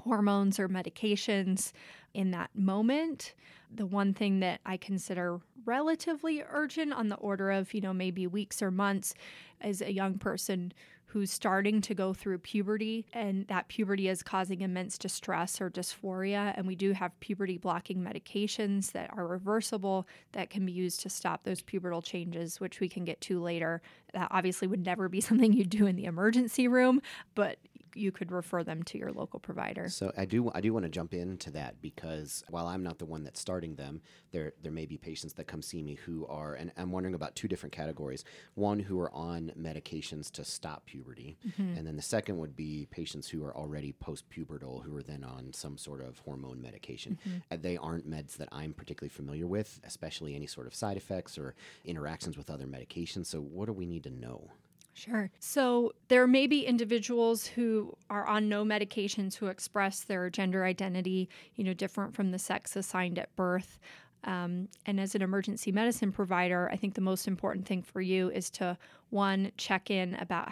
hormones 0.06 0.60
or 0.60 0.70
medications 0.70 1.72
in 2.14 2.32
that 2.32 2.50
moment. 2.56 3.34
The 3.74 3.86
one 3.86 4.14
thing 4.14 4.40
that 4.40 4.62
I 4.66 4.78
consider 4.78 5.42
relatively 5.66 6.44
urgent 6.50 6.94
on 6.94 7.10
the 7.10 7.16
order 7.16 7.52
of, 7.52 7.74
you 7.74 7.82
know, 7.82 7.94
maybe 7.94 8.28
weeks 8.28 8.62
or 8.62 8.72
months 8.72 9.16
is 9.64 9.82
a 9.82 9.92
young 9.92 10.18
person 10.18 10.74
who's 11.16 11.32
starting 11.32 11.80
to 11.80 11.96
go 11.96 12.14
through 12.14 12.38
puberty 12.38 13.06
and 13.14 13.48
that 13.48 13.70
puberty 13.70 14.10
is 14.10 14.22
causing 14.22 14.60
immense 14.60 14.98
distress 14.98 15.62
or 15.62 15.70
dysphoria 15.70 16.54
and 16.58 16.68
we 16.68 16.76
do 16.76 16.92
have 16.92 17.18
puberty 17.22 17.58
blocking 17.58 18.00
medications 18.00 18.92
that 18.92 19.10
are 19.16 19.26
reversible 19.26 20.06
that 20.34 20.50
can 20.50 20.66
be 20.66 20.74
used 20.74 21.00
to 21.00 21.10
stop 21.10 21.46
those 21.46 21.62
pubertal 21.62 22.04
changes 22.04 22.60
which 22.60 22.82
we 22.82 22.90
can 22.90 23.06
get 23.06 23.22
to 23.22 23.42
later. 23.42 23.82
That 24.12 24.28
obviously 24.30 24.68
would 24.68 24.86
never 24.86 25.08
be 25.08 25.22
something 25.22 25.54
you'd 25.54 25.70
do 25.70 25.86
in 25.86 25.96
the 25.96 26.04
emergency 26.04 26.68
room 26.68 27.02
but 27.34 27.60
you 27.96 28.12
could 28.12 28.32
refer 28.32 28.64
them 28.64 28.84
to 28.84 28.98
your 28.98 29.12
local 29.12 29.40
provider. 29.40 29.88
So 29.90 30.12
I 30.18 30.26
do 30.26 30.52
I 30.54 30.62
do 30.62 30.74
want 30.74 30.84
to 30.84 30.90
jump 30.90 31.14
into 31.14 31.52
that 31.52 31.82
because 31.82 32.44
while 32.50 32.68
I'm 32.68 32.84
not 32.84 33.00
the 33.00 33.06
one 33.06 33.24
that's 33.24 33.40
starting 33.40 33.76
them, 33.76 34.02
there 34.32 34.54
there 34.62 34.72
may 34.72 34.86
be 34.86 34.98
patients 34.98 35.34
that 35.34 35.48
come 35.48 35.62
see 35.62 35.82
me 35.82 35.96
who 35.96 36.26
are 36.28 36.54
and 36.56 36.72
I'm 36.78 36.92
wondering 36.92 37.16
about 37.16 37.36
two 37.36 37.48
different 37.48 37.74
categories. 37.74 38.24
One 38.56 38.80
who 38.80 39.00
are 39.00 39.14
on 39.14 39.52
medications 39.58 40.32
to 40.32 40.44
stop 40.44 40.86
puberty, 40.86 41.38
mm-hmm. 41.48 41.78
and 41.78 41.88
then 41.88 41.96
the 41.96 42.02
second 42.02 42.38
would 42.38 42.56
be 42.56 42.88
patients 42.92 43.30
who 43.30 43.44
are 43.44 43.56
already 43.56 43.94
post-pubertal 43.94 44.84
who 44.84 44.96
are 44.96 45.04
then 45.04 45.24
on 45.24 45.54
some 45.54 45.78
sort 45.78 46.02
of 46.02 46.20
hormone 46.20 46.62
medication. 46.62 47.18
Mm-hmm. 47.28 47.62
They 47.62 47.78
aren't 47.78 48.10
meds 48.10 48.38
that 48.38 48.50
I'm 48.52 48.74
particularly 48.74 49.10
familiar 49.10 49.48
with, 49.48 49.80
especially 49.84 50.36
any 50.36 50.48
sort 50.48 50.68
of 50.68 50.76
side 50.76 50.98
effects 50.98 51.38
or 51.38 51.56
interactions 51.86 52.38
with 52.38 52.50
other 52.50 52.66
medications. 52.66 53.28
So 53.28 53.40
what 53.40 53.68
do 53.68 53.74
we 53.74 53.86
need 53.86 54.04
to 54.04 54.10
know? 54.10 54.50
Sure. 54.96 55.30
So 55.40 55.92
there 56.08 56.26
may 56.26 56.48
be 56.48 56.66
individuals 56.66 57.46
who 57.46 57.98
are 58.10 58.26
on 58.26 58.48
no 58.48 58.64
medications 58.64 59.36
who 59.36 59.48
express 59.48 60.00
their 60.00 60.30
gender 60.30 60.64
identity, 60.64 61.28
you 61.56 61.66
know, 61.66 61.74
different 61.74 62.16
from 62.16 62.32
the 62.32 62.40
sex 62.40 62.78
assigned 62.78 63.20
at 63.20 63.36
birth. 63.36 63.78
Um, 64.24 64.70
and 64.86 64.98
as 65.00 65.14
an 65.14 65.22
emergency 65.22 65.74
medicine 65.74 66.14
provider, 66.14 66.70
I 66.72 66.78
think 66.78 66.94
the 66.94 67.02
most 67.02 67.28
important 67.28 67.68
thing 67.68 67.84
for 67.84 68.00
you 68.00 68.32
is 68.32 68.50
to 68.52 68.78
one 69.10 69.52
check 69.58 69.92
in 69.92 70.16
about 70.16 70.50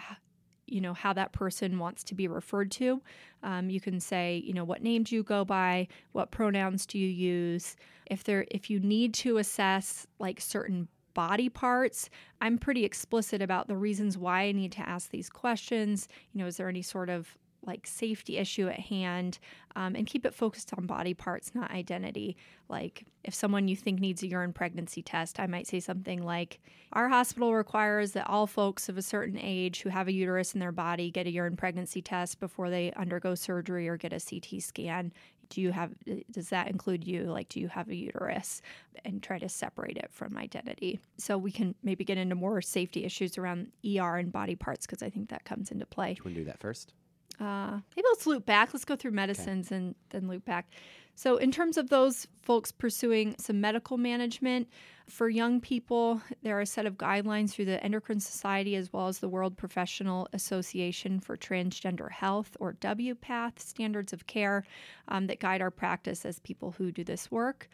you 0.66 0.80
know 0.80 0.94
how 0.94 1.12
that 1.12 1.32
person 1.32 1.78
wants 1.78 2.04
to 2.04 2.14
be 2.14 2.28
referred 2.28 2.70
to. 2.72 3.02
Um, 3.42 3.70
you 3.70 3.80
can 3.80 4.00
say, 4.00 4.42
you 4.44 4.52
know, 4.52 4.64
what 4.64 4.82
name 4.82 5.04
do 5.04 5.14
you 5.14 5.22
go 5.22 5.44
by? 5.44 5.88
What 6.12 6.30
pronouns 6.30 6.86
do 6.86 6.98
you 6.98 7.08
use? 7.08 7.76
If 8.06 8.24
there, 8.24 8.46
if 8.50 8.70
you 8.70 8.80
need 8.80 9.14
to 9.14 9.38
assess 9.38 10.06
like 10.18 10.40
certain 10.40 10.88
body 11.14 11.48
parts. 11.48 12.10
I'm 12.40 12.58
pretty 12.58 12.84
explicit 12.84 13.40
about 13.40 13.68
the 13.68 13.76
reasons 13.76 14.18
why 14.18 14.42
I 14.42 14.52
need 14.52 14.72
to 14.72 14.88
ask 14.88 15.10
these 15.10 15.30
questions. 15.30 16.08
You 16.32 16.40
know, 16.40 16.46
is 16.46 16.56
there 16.56 16.68
any 16.68 16.82
sort 16.82 17.08
of 17.08 17.38
like 17.66 17.86
safety 17.86 18.38
issue 18.38 18.68
at 18.68 18.78
hand 18.78 19.38
um, 19.76 19.94
and 19.96 20.06
keep 20.06 20.24
it 20.24 20.34
focused 20.34 20.72
on 20.76 20.86
body 20.86 21.14
parts, 21.14 21.54
not 21.54 21.70
identity. 21.70 22.36
Like 22.68 23.04
if 23.24 23.34
someone 23.34 23.68
you 23.68 23.76
think 23.76 24.00
needs 24.00 24.22
a 24.22 24.28
urine 24.28 24.52
pregnancy 24.52 25.02
test, 25.02 25.40
I 25.40 25.46
might 25.46 25.66
say 25.66 25.80
something 25.80 26.22
like, 26.22 26.60
Our 26.92 27.08
hospital 27.08 27.54
requires 27.54 28.12
that 28.12 28.28
all 28.28 28.46
folks 28.46 28.88
of 28.88 28.98
a 28.98 29.02
certain 29.02 29.38
age 29.38 29.82
who 29.82 29.88
have 29.88 30.08
a 30.08 30.12
uterus 30.12 30.54
in 30.54 30.60
their 30.60 30.72
body 30.72 31.10
get 31.10 31.26
a 31.26 31.30
urine 31.30 31.56
pregnancy 31.56 32.02
test 32.02 32.40
before 32.40 32.70
they 32.70 32.92
undergo 32.92 33.34
surgery 33.34 33.88
or 33.88 33.96
get 33.96 34.12
a 34.12 34.20
CT 34.20 34.62
scan 34.62 35.12
do 35.48 35.60
you 35.60 35.72
have 35.72 35.92
does 36.30 36.48
that 36.50 36.68
include 36.68 37.06
you? 37.06 37.24
Like 37.24 37.48
do 37.48 37.60
you 37.60 37.68
have 37.68 37.88
a 37.88 37.94
uterus? 37.94 38.62
And 39.04 39.22
try 39.22 39.38
to 39.38 39.48
separate 39.48 39.96
it 39.96 40.08
from 40.10 40.36
identity. 40.36 41.00
So 41.18 41.36
we 41.36 41.50
can 41.50 41.74
maybe 41.82 42.04
get 42.04 42.16
into 42.18 42.34
more 42.34 42.60
safety 42.62 43.04
issues 43.04 43.36
around 43.36 43.72
er 43.86 44.16
and 44.16 44.32
body 44.32 44.54
parts 44.54 44.86
because 44.86 45.02
i 45.02 45.10
think 45.10 45.28
that 45.30 45.44
comes 45.44 45.70
into 45.70 45.86
play. 45.86 46.14
Do 46.14 46.22
to 46.22 46.34
do 46.34 46.44
that 46.44 46.60
first 46.60 46.92
uh, 47.40 47.78
maybe 47.96 48.06
let's 48.10 48.26
loop 48.26 48.46
back 48.46 48.72
let's 48.72 48.84
go 48.84 48.96
through 48.96 49.10
medicines 49.10 49.68
okay. 49.68 49.76
and 49.76 49.94
then 50.10 50.28
loop 50.28 50.44
back 50.44 50.66
so 51.14 51.36
in 51.36 51.52
terms 51.52 51.76
of 51.76 51.90
those 51.90 52.26
folks 52.42 52.72
pursuing 52.72 53.36
some 53.38 53.60
medical 53.60 53.96
management 53.96 54.68
for 55.08 55.28
young 55.28 55.60
people, 55.60 56.20
there 56.42 56.56
are 56.56 56.62
a 56.62 56.66
set 56.66 56.86
of 56.86 56.96
guidelines 56.96 57.50
through 57.50 57.66
the 57.66 57.82
Endocrine 57.84 58.20
Society 58.20 58.74
as 58.74 58.92
well 58.92 59.08
as 59.08 59.18
the 59.18 59.28
World 59.28 59.56
Professional 59.56 60.28
Association 60.32 61.20
for 61.20 61.36
Transgender 61.36 62.10
Health, 62.10 62.56
or 62.58 62.72
WPATH, 62.74 63.58
standards 63.58 64.12
of 64.12 64.26
care 64.26 64.64
um, 65.08 65.26
that 65.26 65.40
guide 65.40 65.60
our 65.60 65.70
practice 65.70 66.24
as 66.24 66.38
people 66.40 66.72
who 66.72 66.90
do 66.90 67.04
this 67.04 67.30
work. 67.30 67.68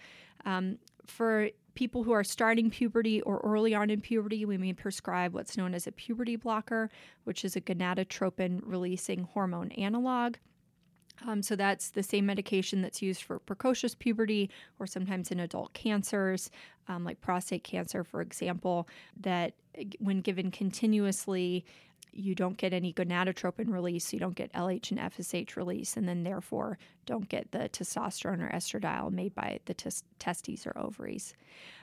Um, 0.44 0.78
for 1.06 1.50
people 1.80 2.02
who 2.02 2.12
are 2.12 2.22
starting 2.22 2.68
puberty 2.68 3.22
or 3.22 3.40
early 3.42 3.74
on 3.74 3.88
in 3.88 4.02
puberty, 4.02 4.44
we 4.44 4.58
may 4.58 4.70
prescribe 4.70 5.32
what's 5.32 5.56
known 5.56 5.72
as 5.72 5.86
a 5.86 5.92
puberty 5.92 6.36
blocker, 6.36 6.90
which 7.24 7.42
is 7.42 7.56
a 7.56 7.60
gonadotropin 7.62 8.60
releasing 8.62 9.22
hormone 9.22 9.70
analog. 9.72 10.36
Um, 11.26 11.42
so 11.42 11.56
that's 11.56 11.88
the 11.88 12.02
same 12.02 12.26
medication 12.26 12.82
that's 12.82 13.00
used 13.00 13.22
for 13.22 13.38
precocious 13.38 13.94
puberty 13.94 14.50
or 14.78 14.86
sometimes 14.86 15.30
in 15.30 15.40
adult 15.40 15.72
cancers, 15.72 16.50
um, 16.86 17.02
like 17.02 17.22
prostate 17.22 17.64
cancer, 17.64 18.04
for 18.04 18.20
example, 18.20 18.86
that 19.18 19.54
when 20.00 20.20
given 20.20 20.50
continuously, 20.50 21.64
you 22.12 22.34
don't 22.34 22.56
get 22.56 22.72
any 22.72 22.92
gonadotropin 22.92 23.72
release, 23.72 24.12
you 24.12 24.18
don't 24.18 24.34
get 24.34 24.52
LH 24.52 24.90
and 24.90 25.00
FSH 25.00 25.56
release, 25.56 25.96
and 25.96 26.08
then 26.08 26.22
therefore 26.22 26.78
don't 27.06 27.28
get 27.28 27.50
the 27.52 27.68
testosterone 27.68 28.42
or 28.42 28.50
estradiol 28.54 29.10
made 29.10 29.34
by 29.34 29.60
the 29.66 29.74
testes 30.18 30.66
or 30.66 30.76
ovaries. 30.76 31.34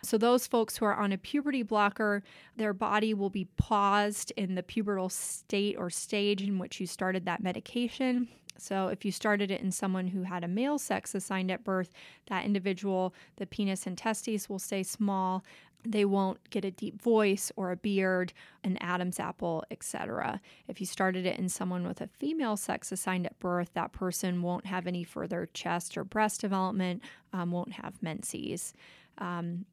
So, 0.03 0.17
those 0.17 0.47
folks 0.47 0.77
who 0.77 0.85
are 0.85 0.95
on 0.95 1.11
a 1.11 1.17
puberty 1.17 1.63
blocker, 1.63 2.23
their 2.55 2.73
body 2.73 3.13
will 3.13 3.29
be 3.29 3.45
paused 3.57 4.31
in 4.37 4.55
the 4.55 4.63
pubertal 4.63 5.11
state 5.11 5.75
or 5.77 5.89
stage 5.89 6.41
in 6.41 6.59
which 6.59 6.79
you 6.79 6.87
started 6.87 7.25
that 7.25 7.43
medication. 7.43 8.27
So, 8.59 8.87
if 8.87 9.05
you 9.05 9.11
started 9.11 9.51
it 9.51 9.61
in 9.61 9.71
someone 9.71 10.07
who 10.07 10.23
had 10.23 10.43
a 10.43 10.47
male 10.47 10.79
sex 10.79 11.13
assigned 11.13 11.51
at 11.51 11.63
birth, 11.63 11.93
that 12.27 12.45
individual, 12.45 13.13
the 13.37 13.45
penis 13.45 13.85
and 13.85 13.97
testes 13.97 14.49
will 14.49 14.59
stay 14.59 14.83
small. 14.83 15.43
They 15.85 16.05
won't 16.05 16.49
get 16.49 16.65
a 16.65 16.71
deep 16.71 17.01
voice 17.01 17.51
or 17.55 17.71
a 17.71 17.77
beard, 17.77 18.33
an 18.63 18.77
Adam's 18.81 19.19
apple, 19.19 19.63
etc. 19.71 20.41
If 20.67 20.79
you 20.79 20.85
started 20.85 21.25
it 21.25 21.39
in 21.39 21.49
someone 21.49 21.87
with 21.87 22.01
a 22.01 22.07
female 22.07 22.57
sex 22.57 22.91
assigned 22.91 23.25
at 23.25 23.39
birth, 23.39 23.71
that 23.73 23.93
person 23.93 24.41
won't 24.41 24.65
have 24.65 24.87
any 24.87 25.03
further 25.03 25.47
chest 25.53 25.97
or 25.97 26.03
breast 26.03 26.41
development, 26.41 27.03
um, 27.31 27.51
won't 27.51 27.73
have 27.73 28.01
menses. 28.01 28.73
Um, 29.17 29.65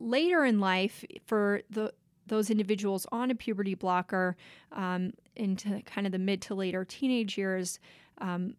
later 0.00 0.44
in 0.44 0.58
life, 0.58 1.04
for 1.26 1.62
the 1.70 1.92
those 2.26 2.48
individuals 2.48 3.06
on 3.10 3.30
a 3.30 3.34
puberty 3.34 3.74
blocker 3.74 4.36
um, 4.72 5.12
into 5.34 5.82
kind 5.82 6.06
of 6.06 6.12
the 6.12 6.18
mid 6.18 6.40
to 6.40 6.54
later 6.54 6.84
teenage 6.84 7.36
years, 7.36 7.80
um, 8.18 8.54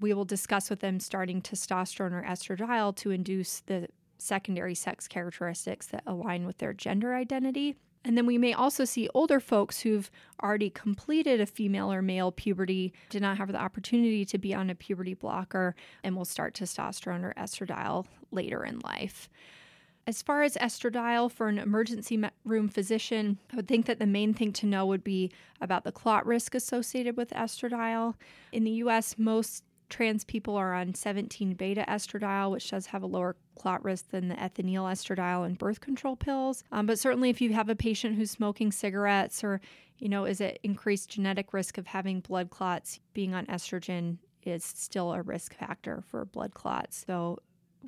we 0.00 0.14
will 0.14 0.24
discuss 0.24 0.70
with 0.70 0.80
them 0.80 1.00
starting 1.00 1.42
testosterone 1.42 2.12
or 2.12 2.22
estradiol 2.22 2.94
to 2.96 3.10
induce 3.10 3.60
the 3.60 3.88
secondary 4.18 4.74
sex 4.74 5.08
characteristics 5.08 5.86
that 5.86 6.02
align 6.06 6.46
with 6.46 6.58
their 6.58 6.72
gender 6.72 7.14
identity. 7.14 7.76
And 8.04 8.16
then 8.16 8.26
we 8.26 8.38
may 8.38 8.52
also 8.52 8.84
see 8.84 9.08
older 9.12 9.40
folks 9.40 9.80
who've 9.80 10.10
already 10.42 10.70
completed 10.70 11.40
a 11.40 11.46
female 11.46 11.92
or 11.92 12.00
male 12.00 12.30
puberty, 12.32 12.92
did 13.10 13.22
not 13.22 13.38
have 13.38 13.52
the 13.52 13.58
opportunity 13.58 14.24
to 14.24 14.38
be 14.38 14.54
on 14.54 14.70
a 14.70 14.74
puberty 14.74 15.14
blocker, 15.14 15.74
and 16.04 16.16
will 16.16 16.24
start 16.24 16.54
testosterone 16.54 17.24
or 17.24 17.34
estradiol 17.36 18.06
later 18.30 18.64
in 18.64 18.78
life. 18.80 19.28
As 20.06 20.22
far 20.22 20.42
as 20.42 20.56
estradiol 20.56 21.30
for 21.30 21.48
an 21.48 21.58
emergency 21.58 22.18
room 22.42 22.70
physician, 22.70 23.38
I 23.52 23.56
would 23.56 23.68
think 23.68 23.84
that 23.84 23.98
the 23.98 24.06
main 24.06 24.32
thing 24.32 24.54
to 24.54 24.66
know 24.66 24.86
would 24.86 25.04
be 25.04 25.30
about 25.60 25.84
the 25.84 25.92
clot 25.92 26.24
risk 26.24 26.54
associated 26.54 27.14
with 27.14 27.28
estradiol. 27.30 28.14
In 28.50 28.64
the 28.64 28.70
US, 28.70 29.16
most 29.18 29.64
trans 29.88 30.24
people 30.24 30.56
are 30.56 30.74
on 30.74 30.94
17 30.94 31.54
beta 31.54 31.84
estradiol, 31.88 32.50
which 32.50 32.70
does 32.70 32.86
have 32.86 33.02
a 33.02 33.06
lower 33.06 33.36
clot 33.56 33.82
risk 33.84 34.10
than 34.10 34.28
the 34.28 34.34
ethinyl 34.36 34.84
estradiol 34.84 35.44
and 35.44 35.58
birth 35.58 35.80
control 35.80 36.16
pills. 36.16 36.64
Um, 36.72 36.86
but 36.86 36.98
certainly, 36.98 37.30
if 37.30 37.40
you 37.40 37.52
have 37.52 37.68
a 37.68 37.76
patient 37.76 38.16
who's 38.16 38.30
smoking 38.30 38.72
cigarettes 38.72 39.42
or, 39.42 39.60
you 39.98 40.08
know, 40.08 40.24
is 40.24 40.40
at 40.40 40.58
increased 40.62 41.10
genetic 41.10 41.52
risk 41.52 41.78
of 41.78 41.86
having 41.86 42.20
blood 42.20 42.50
clots, 42.50 43.00
being 43.14 43.34
on 43.34 43.46
estrogen 43.46 44.18
is 44.44 44.64
still 44.64 45.12
a 45.12 45.22
risk 45.22 45.54
factor 45.54 46.02
for 46.06 46.24
blood 46.24 46.54
clots. 46.54 47.04
So 47.06 47.38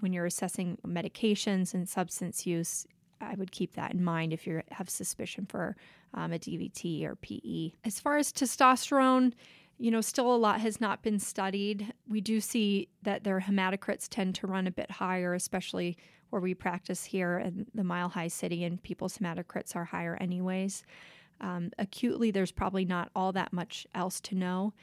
when 0.01 0.13
you're 0.13 0.27
assessing 0.27 0.79
medications 0.87 1.75
and 1.75 1.89
substance 1.89 2.47
use, 2.47 2.87
I 3.21 3.35
would 3.35 3.53
keep 3.53 3.75
that 3.75 3.93
in 3.93 4.03
mind 4.03 4.33
if 4.33 4.47
you 4.47 4.63
have 4.71 4.89
suspicion 4.89 5.47
for 5.47 5.77
um, 6.15 6.33
a 6.33 6.39
DVT 6.39 7.05
or 7.05 7.17
PE. 7.17 7.73
As 7.85 8.01
far 8.01 8.17
as 8.17 8.33
testosterone, 8.33 9.33
you 9.81 9.91
know, 9.91 10.03
still 10.03 10.35
a 10.35 10.37
lot 10.37 10.61
has 10.61 10.79
not 10.79 11.03
been 11.03 11.19
studied. 11.19 11.95
We 12.07 12.21
do 12.21 12.39
see 12.43 12.89
that 13.03 13.25
their 13.25 13.41
hematocrits 13.41 14.09
tend 14.11 14.35
to 14.37 14.47
run 14.47 14.67
a 14.67 14.71
bit 14.71 14.91
higher, 14.91 15.33
especially 15.33 15.97
where 16.29 16.43
we 16.43 16.53
practice 16.53 17.03
here 17.03 17.39
in 17.39 17.67
the 17.75 17.83
Mile 17.83 18.11
High 18.11 18.29
City, 18.29 18.63
and 18.65 18.83
people's 18.83 19.17
hematocrits 19.17 19.75
are 19.75 19.87
higher, 19.87 20.19
anyways. 20.21 20.85
Um, 21.41 21.71
acutely, 21.79 22.31
there's 22.31 22.53
probably 22.53 22.85
not 22.85 23.11
all 23.17 23.33
that 23.33 23.55
much 23.55 23.87
else 23.95 24.21
to 24.21 24.35
know. 24.35 24.75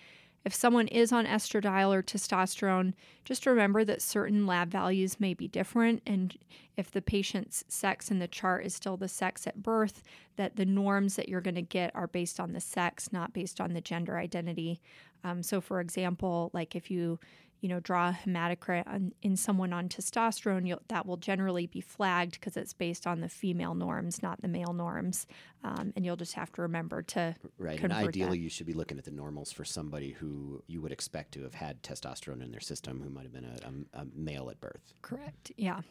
If 0.47 0.55
someone 0.55 0.87
is 0.87 1.11
on 1.11 1.25
estradiol 1.25 1.93
or 1.93 2.01
testosterone, 2.01 2.93
just 3.25 3.45
remember 3.45 3.83
that 3.83 4.01
certain 4.01 4.47
lab 4.47 4.71
values 4.71 5.19
may 5.19 5.33
be 5.33 5.49
different. 5.49 6.01
And 6.07 6.37
if 6.77 6.89
the 6.89 7.01
patient's 7.01 7.65
sex 7.67 8.09
in 8.09 8.19
the 8.19 8.29
chart 8.29 8.65
is 8.65 8.73
still 8.73 8.95
the 8.95 9.09
sex 9.09 9.45
at 9.45 9.61
birth, 9.61 10.03
that 10.37 10.55
the 10.55 10.63
norms 10.65 11.17
that 11.17 11.27
you're 11.27 11.41
going 11.41 11.55
to 11.55 11.61
get 11.61 11.93
are 11.93 12.07
based 12.07 12.39
on 12.39 12.53
the 12.53 12.61
sex, 12.61 13.11
not 13.11 13.33
based 13.33 13.59
on 13.59 13.73
the 13.73 13.81
gender 13.81 14.17
identity. 14.17 14.79
Um, 15.27 15.43
so, 15.43 15.61
for 15.61 15.79
example, 15.79 16.49
like 16.53 16.75
if 16.75 16.89
you 16.89 17.19
you 17.61 17.69
know, 17.69 17.79
draw 17.79 18.09
a 18.09 18.11
hematocrit 18.11 18.87
on, 18.87 19.13
in 19.21 19.35
someone 19.35 19.73
on 19.73 19.89
testosterone, 19.89 20.77
that 20.89 21.05
will 21.05 21.17
generally 21.17 21.65
be 21.65 21.81
flagged 21.81 22.33
because 22.33 22.55
it's 22.55 22.73
based 22.73 23.07
on 23.07 23.21
the 23.21 23.29
female 23.29 23.73
norms, 23.73 24.21
not 24.21 24.41
the 24.41 24.47
male 24.47 24.73
norms. 24.73 25.25
Um, 25.63 25.91
and 25.95 26.05
you'll 26.05 26.17
just 26.17 26.33
have 26.33 26.51
to 26.53 26.61
remember 26.61 27.01
to 27.01 27.35
right. 27.57 27.81
And 27.81 27.91
ideally, 27.91 28.37
that. 28.37 28.43
you 28.43 28.49
should 28.49 28.67
be 28.67 28.73
looking 28.73 28.97
at 28.97 29.05
the 29.05 29.11
normals 29.11 29.51
for 29.51 29.65
somebody 29.65 30.11
who 30.11 30.61
you 30.67 30.81
would 30.81 30.91
expect 30.91 31.31
to 31.33 31.43
have 31.43 31.55
had 31.55 31.81
testosterone 31.81 32.43
in 32.43 32.51
their 32.51 32.61
system, 32.61 33.01
who 33.01 33.09
might 33.09 33.23
have 33.23 33.33
been 33.33 33.45
a, 33.45 33.97
a, 33.97 34.01
a 34.01 34.05
male 34.15 34.49
at 34.49 34.61
birth. 34.61 34.93
Correct. 35.01 35.51
Yeah. 35.57 35.81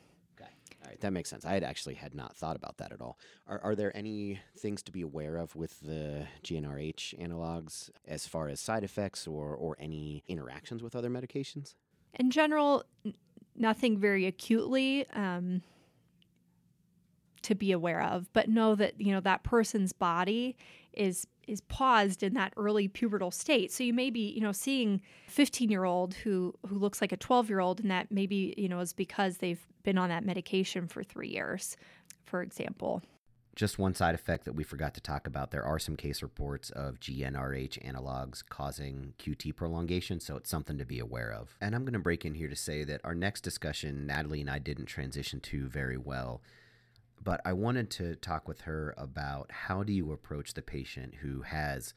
All 0.83 0.89
right, 0.89 1.01
that 1.01 1.13
makes 1.13 1.31
sense. 1.31 1.45
I 1.45 1.55
had 1.55 1.65
actually 1.65 1.95
had 1.95 2.15
not 2.15 2.37
thought 2.37 2.57
about 2.57 2.79
that 2.79 2.93
at 2.93 3.01
all. 3.01 3.19
Are, 3.47 3.61
are 3.61 3.75
there 3.75 3.97
any 3.97 4.41
things 4.59 4.83
to 4.85 4.93
be 4.93 5.03
aware 5.03 5.37
of 5.37 5.57
with 5.57 5.81
the 5.81 6.27
GnRH 6.45 7.19
analogs 7.21 7.91
as 8.07 8.27
far 8.27 8.49
as 8.49 8.61
side 8.61 8.85
effects 8.85 9.27
or, 9.27 9.55
or 9.55 9.77
any 9.79 10.23
interactions 10.29 10.83
with 10.83 10.95
other 10.95 11.11
medications? 11.11 11.75
In 12.15 12.31
general, 12.31 12.85
nothing 13.55 13.99
very 13.99 14.27
acutely. 14.27 15.07
Um, 15.11 15.63
to 17.47 17.55
be 17.55 17.73
aware 17.73 18.03
of, 18.03 18.33
but 18.33 18.49
know 18.49 18.75
that 18.75 19.01
you 19.01 19.13
know 19.13 19.21
that 19.21 19.43
person's 19.43 19.93
body 19.93 20.57
is 20.93 21.27
is 21.47 21.61
paused 21.63 22.25
in 22.25 22.35
that 22.35 22.53
early 22.57 22.89
pubertal 22.89 23.33
state. 23.33 23.71
So 23.71 23.85
you 23.85 23.95
may 23.95 24.11
be, 24.11 24.31
you 24.31 24.41
know, 24.41 24.51
seeing 24.51 25.01
a 25.29 25.31
15 25.31 25.71
year 25.71 25.85
old 25.85 26.15
who 26.15 26.55
who 26.67 26.77
looks 26.77 27.01
like 27.01 27.13
a 27.13 27.17
12 27.17 27.49
year 27.49 27.61
old, 27.61 27.81
and 27.81 27.91
that 27.91 28.11
maybe 28.11 28.55
you 28.57 28.69
know 28.69 28.81
is 28.81 28.93
because 28.93 29.39
they've 29.39 29.65
been 29.85 29.97
on 29.99 30.09
that 30.09 30.25
medication 30.25 30.89
for 30.89 31.05
three 31.05 31.29
years, 31.29 31.77
for 32.25 32.43
example. 32.43 33.03
Just 33.55 33.79
one 33.79 33.95
side 33.95 34.15
effect 34.15 34.45
that 34.45 34.53
we 34.53 34.65
forgot 34.65 34.93
to 34.95 35.01
talk 35.01 35.27
about 35.27 35.51
there 35.51 35.65
are 35.65 35.79
some 35.79 35.97
case 35.97 36.23
reports 36.23 36.69
of 36.69 37.01
GnRH 37.01 37.83
analogs 37.91 38.43
causing 38.47 39.15
QT 39.19 39.57
prolongation, 39.57 40.21
so 40.21 40.37
it's 40.37 40.51
something 40.51 40.77
to 40.77 40.85
be 40.85 40.99
aware 40.99 41.33
of. 41.33 41.57
And 41.59 41.75
I'm 41.75 41.85
going 41.85 41.95
to 41.95 41.99
break 41.99 42.27
in 42.27 42.35
here 42.35 42.49
to 42.49 42.57
say 42.57 42.85
that 42.85 43.01
our 43.03 43.15
next 43.15 43.41
discussion, 43.41 44.07
Natalie 44.07 44.43
and 44.43 44.51
I 44.51 44.59
didn't 44.59 44.87
transition 44.87 45.41
to 45.41 45.69
very 45.69 45.97
well 45.97 46.43
but 47.27 47.41
I 47.45 47.55
wanted 47.55 47.91
to 47.91 48.15
talk 48.15 48.47
with 48.47 48.61
her 48.63 48.95
about 48.97 49.51
how 49.51 49.83
do 49.83 49.93
you 49.93 50.13
approach 50.13 50.55
the 50.55 50.63
patient 50.63 51.17
who 51.23 51.43
has 51.43 51.93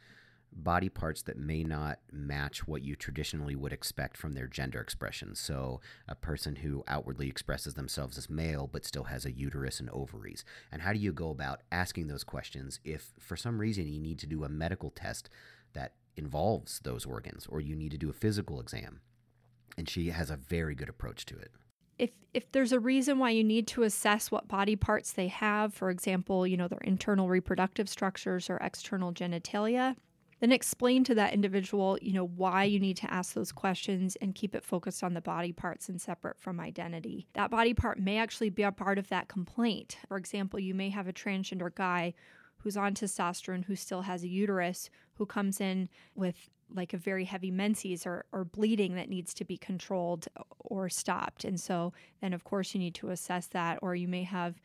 body 0.52 0.90
parts 0.90 1.22
that 1.22 1.38
may 1.38 1.64
not 1.64 2.00
match 2.12 2.68
what 2.68 2.82
you 2.82 2.96
traditionally 2.96 3.56
would 3.56 3.72
expect 3.72 4.18
from 4.18 4.32
their 4.34 4.48
gender 4.48 4.82
expression. 4.82 5.36
So, 5.36 5.82
a 6.08 6.16
person 6.16 6.56
who 6.56 6.84
outwardly 6.88 7.28
expresses 7.28 7.76
themselves 7.76 8.18
as 8.18 8.28
male 8.28 8.66
but 8.66 8.86
still 8.86 9.04
has 9.04 9.24
a 9.24 9.32
uterus 9.32 9.80
and 9.80 9.92
ovaries. 9.92 10.44
And 10.72 10.82
how 10.82 10.94
do 10.94 11.00
you 11.00 11.14
go 11.14 11.30
about 11.30 11.62
asking 11.72 12.08
those 12.08 12.24
questions 12.24 12.80
if 12.84 13.14
for 13.20 13.38
some 13.38 13.60
reason 13.60 13.88
you 13.88 14.00
need 14.00 14.18
to 14.20 14.28
do 14.28 14.44
a 14.44 14.50
medical 14.50 14.90
test 14.90 15.30
that 15.74 15.94
involves 16.18 16.80
those 16.80 17.06
organs 17.06 17.46
or 17.46 17.62
you 17.62 17.76
need 17.76 17.92
to 17.92 18.00
do 18.00 18.10
a 18.10 18.14
physical 18.14 18.60
exam? 18.60 19.02
And 19.78 19.88
she 19.88 20.08
has 20.08 20.32
a 20.32 20.36
very 20.36 20.74
good 20.74 20.90
approach 20.90 21.28
to 21.28 21.38
it 21.38 21.52
if 22.00 22.12
if 22.34 22.52
there's 22.52 22.72
a 22.72 22.80
reason 22.80 23.20
why 23.20 23.32
you 23.32 23.44
need 23.44 23.68
to 23.68 23.84
assess 23.84 24.32
what 24.32 24.48
body 24.48 24.76
parts 24.76 25.12
they 25.12 25.28
have, 25.28 25.74
for 25.74 25.90
example, 25.90 26.48
you 26.48 26.58
know, 26.58 26.68
their 26.68 26.80
internal 26.84 27.28
reproductive 27.28 27.90
structures 27.90 28.50
or 28.50 28.58
external 28.58 29.12
genitalia, 29.12 29.96
then 30.40 30.52
explain 30.52 31.04
to 31.04 31.16
that 31.16 31.34
individual, 31.34 31.98
you 32.02 32.14
know, 32.14 32.26
why 32.26 32.64
you 32.64 32.80
need 32.80 32.98
to 32.98 33.14
ask 33.14 33.34
those 33.34 33.52
questions 33.52 34.16
and 34.22 34.36
keep 34.36 34.56
it 34.56 34.64
focused 34.64 35.04
on 35.04 35.14
the 35.14 35.22
body 35.22 35.52
parts 35.52 35.90
and 35.90 36.00
separate 36.00 36.40
from 36.40 36.60
identity. 36.60 37.28
That 37.34 37.52
body 37.52 37.74
part 37.74 38.00
may 38.00 38.18
actually 38.18 38.50
be 38.50 38.64
a 38.64 38.72
part 38.72 38.98
of 38.98 39.10
that 39.10 39.28
complaint. 39.28 39.98
For 40.08 40.18
example, 40.18 40.60
you 40.60 40.74
may 40.74 40.90
have 40.90 41.08
a 41.08 41.14
transgender 41.14 41.74
guy 41.74 42.14
who's 42.58 42.78
on 42.78 42.94
testosterone 42.94 43.66
who 43.66 43.76
still 43.76 44.04
has 44.04 44.24
a 44.24 44.28
uterus 44.28 44.90
who 45.16 45.26
comes 45.26 45.60
in 45.60 45.90
with 46.16 46.50
like 46.74 46.94
a 46.94 46.98
very 46.98 47.26
heavy 47.26 47.52
menses 47.52 48.06
or, 48.06 48.26
or 48.32 48.46
bleeding 48.46 48.96
that 48.96 49.10
needs 49.10 49.34
to 49.36 49.46
be 49.46 49.58
controlled 49.58 50.28
or 50.60 50.90
stopped. 50.90 51.44
And 51.44 51.60
so 51.60 51.94
then, 52.22 52.34
of 52.34 52.44
course, 52.44 52.74
you 52.74 52.80
need 52.80 52.96
to 52.96 53.10
assess 53.10 53.48
that. 53.48 53.80
Or 53.82 53.96
you 53.96 54.08
may 54.08 54.24
have 54.24 54.60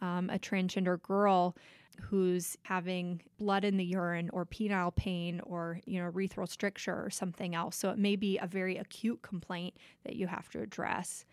um, 0.00 0.30
a 0.30 0.38
transgender 0.38 1.00
girl 1.02 1.56
who's 2.00 2.56
having 2.62 3.20
blood 3.38 3.64
in 3.64 3.76
the 3.76 3.84
urine 3.84 4.30
or 4.32 4.46
penile 4.46 4.94
pain 4.94 5.40
or 5.44 5.80
you 5.84 6.00
know 6.00 6.10
urethral 6.10 6.48
stricture 6.48 6.94
or 6.94 7.10
something 7.10 7.54
else 7.54 7.76
so 7.76 7.90
it 7.90 7.98
may 7.98 8.16
be 8.16 8.38
a 8.38 8.46
very 8.46 8.76
acute 8.76 9.20
complaint 9.22 9.74
that 10.04 10.16
you 10.16 10.26
have 10.26 10.48
to 10.48 10.60
address 10.60 11.24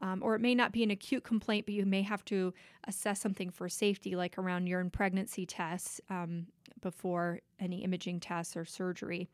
um, 0.00 0.22
or 0.22 0.34
it 0.34 0.40
may 0.40 0.54
not 0.54 0.72
be 0.72 0.82
an 0.82 0.90
acute 0.90 1.22
complaint 1.22 1.66
but 1.66 1.74
you 1.74 1.86
may 1.86 2.02
have 2.02 2.24
to 2.24 2.52
assess 2.88 3.20
something 3.20 3.50
for 3.50 3.68
safety 3.68 4.16
like 4.16 4.36
around 4.38 4.66
urine 4.66 4.90
pregnancy 4.90 5.46
tests 5.46 6.00
um, 6.10 6.46
before 6.80 7.40
any 7.60 7.84
imaging 7.84 8.18
tests 8.18 8.56
or 8.56 8.64
surgery 8.64 9.28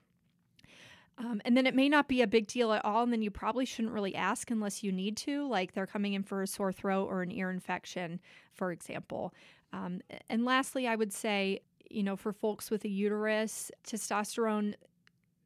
um, 1.19 1.41
and 1.45 1.57
then 1.57 1.67
it 1.67 1.75
may 1.75 1.89
not 1.89 2.09
be 2.09 2.23
a 2.23 2.27
big 2.27 2.47
deal 2.47 2.73
at 2.73 2.85
all, 2.85 3.03
and 3.03 3.13
then 3.13 3.23
you 3.23 3.31
probably 3.31 3.65
shouldn't 3.65 3.95
really 3.95 4.15
ask 4.15 4.51
unless 4.51 4.83
you 4.83 4.91
need 4.91 5.17
to, 5.19 5.47
like 5.49 5.73
they're 5.73 5.87
coming 5.87 6.15
in 6.15 6.23
for 6.23 6.43
a 6.43 6.47
sore 6.47 6.73
throat 6.73 7.07
or 7.07 7.23
an 7.23 7.31
ear 7.31 7.51
infection, 7.51 8.21
for 8.53 8.73
example. 8.73 9.33
Um, 9.73 10.01
and 10.29 10.45
lastly, 10.45 10.89
I 10.89 10.97
would 10.97 11.13
say, 11.13 11.61
you 11.91 12.03
know, 12.03 12.17
for 12.17 12.33
folks 12.33 12.71
with 12.71 12.85
a 12.85 12.89
uterus, 12.89 13.71
testosterone 13.87 14.75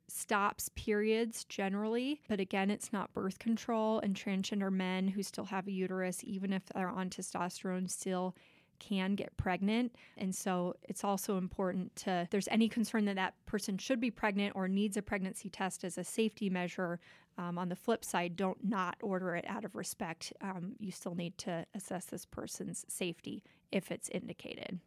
stops 0.07 0.71
periods 0.75 1.45
generally, 1.45 2.23
but 2.29 2.41
again, 2.41 2.71
it's 2.71 2.93
not 2.93 3.13
birth 3.13 3.39
control. 3.39 4.01
And 4.01 4.15
transgender 4.15 4.73
men 4.73 5.09
who 5.09 5.23
still 5.23 5.45
have 5.45 5.67
a 5.67 5.73
uterus, 5.73 6.23
even 6.25 6.53
if 6.53 6.65
they're 6.67 6.89
on 6.89 7.11
testosterone, 7.11 7.91
still 7.91 8.35
can 8.79 9.15
get 9.15 9.37
pregnant. 9.37 9.95
And 10.17 10.35
so 10.35 10.75
it's 10.89 11.05
also 11.05 11.37
important 11.37 11.95
to, 11.97 12.11
if 12.23 12.31
there's 12.31 12.49
any 12.49 12.69
concern 12.69 13.05
that 13.07 13.17
that 13.17 13.35
person 13.47 13.79
should 13.79 14.01
be 14.01 14.11
pregnant 14.11 14.55
or 14.55 14.69
needs 14.69 14.97
a 14.97 15.03
pregnancy 15.03 15.49
test 15.49 15.85
as 15.85 15.99
a 15.99 16.05
safety 16.05 16.51
measure, 16.51 17.01
um, 17.39 17.57
on 17.57 17.69
the 17.69 17.77
flip 17.77 18.05
side, 18.05 18.37
don't 18.37 18.59
not 18.65 18.97
order 19.01 19.37
it 19.37 19.45
out 19.47 19.65
of 19.65 19.77
respect. 19.77 20.33
Um, 20.41 20.75
you 20.79 20.91
still 20.91 21.15
need 21.15 21.39
to 21.39 21.65
assess 21.75 22.07
this 22.07 22.27
person's 22.27 22.85
safety 22.89 23.45
if 23.71 23.91
it's 23.93 24.09
indicated. 24.09 24.81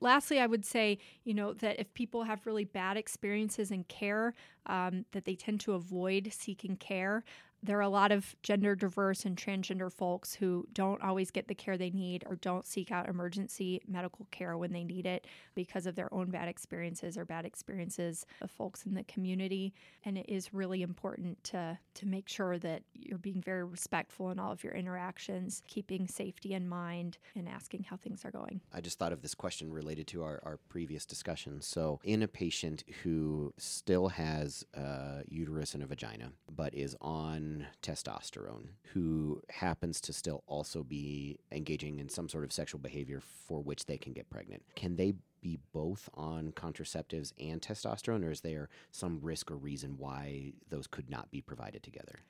Lastly, 0.00 0.40
I 0.40 0.46
would 0.46 0.64
say, 0.64 0.98
you 1.22 1.32
know, 1.32 1.52
that 1.52 1.78
if 1.78 1.94
people 1.94 2.24
have 2.24 2.44
really 2.44 2.64
bad 2.64 2.96
experiences 2.96 3.70
in 3.70 3.84
care, 3.84 4.34
um, 4.66 5.04
that 5.12 5.26
they 5.26 5.36
tend 5.36 5.60
to 5.60 5.74
avoid 5.74 6.32
seeking 6.32 6.76
care 6.76 7.22
there 7.62 7.78
are 7.78 7.82
a 7.82 7.88
lot 7.88 8.10
of 8.10 8.34
gender 8.42 8.74
diverse 8.74 9.24
and 9.24 9.36
transgender 9.36 9.90
folks 9.90 10.34
who 10.34 10.66
don't 10.72 11.00
always 11.02 11.30
get 11.30 11.46
the 11.46 11.54
care 11.54 11.78
they 11.78 11.90
need 11.90 12.24
or 12.28 12.36
don't 12.36 12.66
seek 12.66 12.90
out 12.90 13.08
emergency 13.08 13.80
medical 13.86 14.26
care 14.30 14.58
when 14.58 14.72
they 14.72 14.82
need 14.82 15.06
it 15.06 15.26
because 15.54 15.86
of 15.86 15.94
their 15.94 16.12
own 16.12 16.30
bad 16.30 16.48
experiences 16.48 17.16
or 17.16 17.24
bad 17.24 17.44
experiences 17.44 18.26
of 18.40 18.50
folks 18.50 18.84
in 18.84 18.94
the 18.94 19.04
community. 19.04 19.72
And 20.04 20.18
it 20.18 20.26
is 20.28 20.52
really 20.52 20.82
important 20.82 21.42
to, 21.44 21.78
to 21.94 22.06
make 22.06 22.28
sure 22.28 22.58
that 22.58 22.82
you're 22.94 23.18
being 23.18 23.40
very 23.40 23.64
respectful 23.64 24.30
in 24.30 24.40
all 24.40 24.50
of 24.50 24.64
your 24.64 24.74
interactions, 24.74 25.62
keeping 25.68 26.08
safety 26.08 26.54
in 26.54 26.68
mind, 26.68 27.18
and 27.36 27.48
asking 27.48 27.84
how 27.84 27.96
things 27.96 28.24
are 28.24 28.32
going. 28.32 28.60
I 28.72 28.80
just 28.80 28.98
thought 28.98 29.12
of 29.12 29.22
this 29.22 29.34
question 29.34 29.72
related 29.72 30.08
to 30.08 30.24
our, 30.24 30.40
our 30.44 30.58
previous 30.68 31.06
discussion. 31.06 31.60
So, 31.60 32.00
in 32.02 32.22
a 32.22 32.28
patient 32.28 32.82
who 33.02 33.52
still 33.56 34.08
has 34.08 34.64
a 34.74 35.22
uterus 35.28 35.74
and 35.74 35.82
a 35.82 35.86
vagina, 35.86 36.32
but 36.50 36.74
is 36.74 36.96
on 37.00 37.51
testosterone 37.82 38.68
who 38.92 39.40
happens 39.50 40.00
to 40.02 40.12
still 40.12 40.42
also 40.46 40.82
be 40.82 41.38
engaging 41.50 41.98
in 41.98 42.08
some 42.08 42.28
sort 42.28 42.44
of 42.44 42.52
sexual 42.52 42.80
behavior 42.80 43.20
for 43.20 43.60
which 43.60 43.86
they 43.86 43.96
can 43.96 44.12
get 44.12 44.30
pregnant. 44.30 44.62
Can 44.76 44.96
they 44.96 45.14
be 45.40 45.58
both 45.72 46.08
on 46.14 46.52
contraceptives 46.52 47.32
and 47.38 47.60
testosterone, 47.60 48.24
or 48.24 48.30
is 48.30 48.40
there 48.40 48.68
some 48.90 49.18
risk 49.20 49.50
or 49.50 49.56
reason 49.56 49.96
why 49.98 50.52
those 50.68 50.86
could 50.86 51.10
not 51.10 51.30
be 51.30 51.40
provided 51.40 51.82
together? 51.82 52.20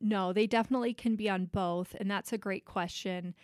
No, 0.00 0.32
they 0.32 0.46
definitely 0.46 0.94
can 0.94 1.14
be 1.14 1.28
on 1.28 1.46
both, 1.46 1.94
and 2.00 2.10
that's 2.10 2.32
a 2.32 2.38
great 2.38 2.64
question. 2.64 3.34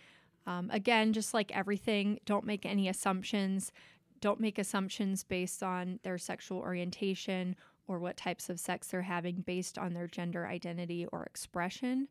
Um, 0.45 0.69
again, 0.71 1.13
just 1.13 1.33
like 1.33 1.55
everything, 1.55 2.19
don't 2.25 2.45
make 2.45 2.65
any 2.65 2.89
assumptions. 2.89 3.71
Don't 4.19 4.41
make 4.41 4.57
assumptions 4.57 5.23
based 5.23 5.63
on 5.63 5.99
their 6.03 6.17
sexual 6.17 6.57
orientation 6.57 7.55
or 7.89 7.97
what 7.97 8.15
types 8.15 8.49
of 8.49 8.59
sex 8.59 8.87
they're 8.87 9.01
having 9.01 9.41
based 9.41 9.77
on 9.77 9.93
their 9.93 10.07
gender 10.07 10.45
identity 10.45 11.07
or 11.11 11.23
expression. 11.23 12.07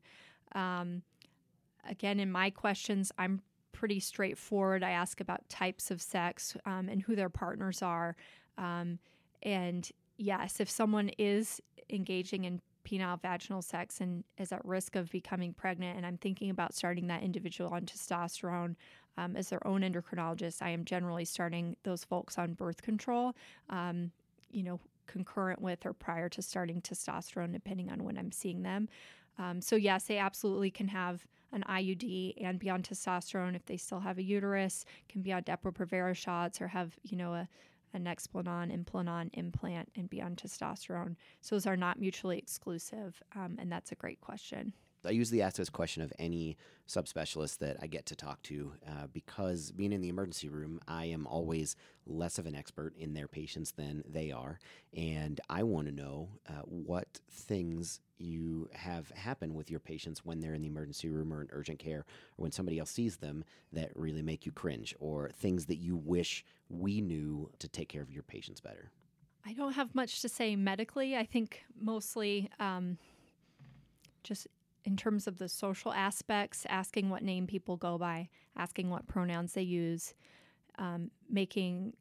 Um, 0.55 1.03
again, 1.88 2.19
in 2.19 2.31
my 2.31 2.51
questions, 2.51 3.12
I'm 3.17 3.41
pretty 3.71 4.01
straightforward. 4.01 4.83
I 4.83 4.91
ask 4.91 5.21
about 5.21 5.49
types 5.49 5.93
of 5.93 6.03
sex 6.03 6.57
um, 6.67 6.88
and 6.88 7.01
who 7.01 7.14
their 7.14 7.29
partners 7.29 7.81
are. 7.81 8.17
Um, 8.59 8.99
and 9.45 9.88
yes, 10.17 10.59
if 10.59 10.69
someone 10.69 11.11
is 11.17 11.61
engaging 11.88 12.45
in 12.45 12.61
penile 12.85 13.21
vaginal 13.21 13.62
sex 13.62 14.01
and 14.01 14.25
is 14.37 14.51
at 14.51 14.64
risk 14.64 14.97
of 14.97 15.11
becoming 15.11 15.53
pregnant, 15.53 15.97
and 15.97 16.05
I'm 16.05 16.19
thinking 16.19 16.51
about 16.51 16.75
starting 16.75 17.07
that 17.07 17.23
individual 17.23 17.73
on 17.73 17.83
testosterone 17.83 18.75
um, 19.17 19.37
as 19.37 19.49
their 19.49 19.64
own 19.64 19.83
endocrinologist, 19.83 20.61
I 20.61 20.71
am 20.71 20.85
generally 20.85 21.25
starting 21.25 21.77
those 21.85 22.03
folks 22.03 22.37
on 22.37 22.55
birth 22.55 22.83
control, 22.83 23.37
um, 23.71 24.11
you 24.51 24.64
know, 24.64 24.81
concurrent 25.09 25.61
with 25.61 25.85
or 25.85 25.92
prior 25.92 26.29
to 26.29 26.42
starting 26.42 26.81
testosterone, 26.81 27.53
depending 27.53 27.90
on 27.90 28.05
when 28.05 28.16
I'm 28.16 28.31
seeing 28.31 28.62
them. 28.62 28.88
Um, 29.38 29.61
so, 29.61 29.75
yes, 29.75 30.05
they 30.05 30.18
absolutely 30.18 30.71
can 30.71 30.88
have 30.88 31.27
an 31.53 31.64
IUD 31.68 32.35
and 32.40 32.59
be 32.59 32.71
on 32.71 32.83
testosterone 32.83 33.57
if 33.57 33.64
they 33.66 33.77
still 33.77 34.01
have 34.01 34.18
a 34.18 34.23
uterus, 34.23 34.85
can 35.09 35.23
be 35.23 35.33
on 35.33 35.42
Depo-Provera 35.42 36.14
shots 36.14 36.61
or 36.61 36.68
have, 36.68 36.94
you 37.03 37.16
know, 37.16 37.35
a 37.35 37.49
a 37.94 37.99
Nexplanon, 37.99 38.71
Implanon 38.71 39.31
implant, 39.33 39.90
and 39.97 40.11
be 40.11 40.21
on 40.21 40.37
testosterone. 40.37 41.16
So 41.40 41.55
those 41.55 41.66
are 41.66 41.77
not 41.77 41.99
mutually 41.99 42.38
exclusive, 42.38 43.23
um, 43.35 43.57
and 43.59 43.71
that's 43.71 43.92
a 43.92 43.97
great 43.97 44.21
question. 44.21 44.73
I 45.05 45.11
usually 45.11 45.43
ask 45.43 45.57
this 45.57 45.71
question 45.71 46.03
of 46.03 46.13
any 46.19 46.57
subspecialist 46.89 47.59
that 47.59 47.77
I 47.81 47.87
get 47.87 48.07
to 48.07 48.17
talk 48.17 48.43
to 48.45 48.73
uh, 48.87 49.07
because 49.13 49.71
being 49.71 49.93
in 49.93 50.01
the 50.01 50.09
emergency 50.09 50.49
room, 50.49 50.81
I 50.89 51.07
am 51.07 51.27
always 51.27 51.77
less 52.07 52.39
of 52.39 52.47
an 52.47 52.55
expert 52.55 52.95
in 52.97 53.15
their 53.15 53.29
patients 53.29 53.73
than 53.73 54.03
they 54.09 54.33
are. 54.33 54.59
And 54.97 55.41
I 55.49 55.63
want 55.63 55.87
to 55.87 55.95
know 55.95 56.31
uh, 56.49 56.63
what 56.65 57.21
things 57.31 58.01
you 58.17 58.69
have 58.73 59.11
happen 59.11 59.55
with 59.55 59.71
your 59.71 59.81
patients 59.81 60.25
when 60.25 60.41
they're 60.41 60.55
in 60.55 60.63
the 60.63 60.69
emergency 60.69 61.09
room 61.09 61.33
or 61.33 61.41
in 61.41 61.49
urgent 61.53 61.79
care 61.79 62.01
or 62.01 62.43
when 62.43 62.53
somebody 62.53 62.79
else 62.79 62.91
sees 62.91 63.19
them 63.19 63.45
that 63.73 63.93
really 63.95 64.23
make 64.23 64.45
you 64.45 64.53
cringe 64.53 64.95
or 64.99 65.31
things 65.31 65.67
that 65.67 65.77
you 65.77 65.97
wish 65.97 66.45
we 66.69 67.01
knew 67.01 67.49
to 67.59 67.69
take 67.69 67.89
care 67.89 68.03
of 68.03 68.11
your 68.11 68.23
patients 68.23 68.61
better. 68.61 68.91
I 69.47 69.53
don't 69.53 69.73
have 69.73 69.95
much 69.95 70.21
to 70.23 70.29
say 70.29 70.57
medically. 70.57 71.17
I 71.17 71.25
think 71.25 71.63
mostly 71.81 72.51
um, 72.59 72.99
just 74.23 74.49
in 74.85 74.97
terms 74.97 75.27
of 75.27 75.38
the 75.38 75.49
social 75.49 75.93
aspects, 75.93 76.67
asking 76.69 77.11
what 77.11 77.23
name 77.23 77.47
people 77.47 77.77
go 77.77 77.99
by, 77.99 78.29
asking 78.57 78.91
what 78.91 79.07
pronouns 79.07 79.53
they 79.53 79.62
use, 79.62 80.14
um, 80.79 81.11
making 81.29 81.95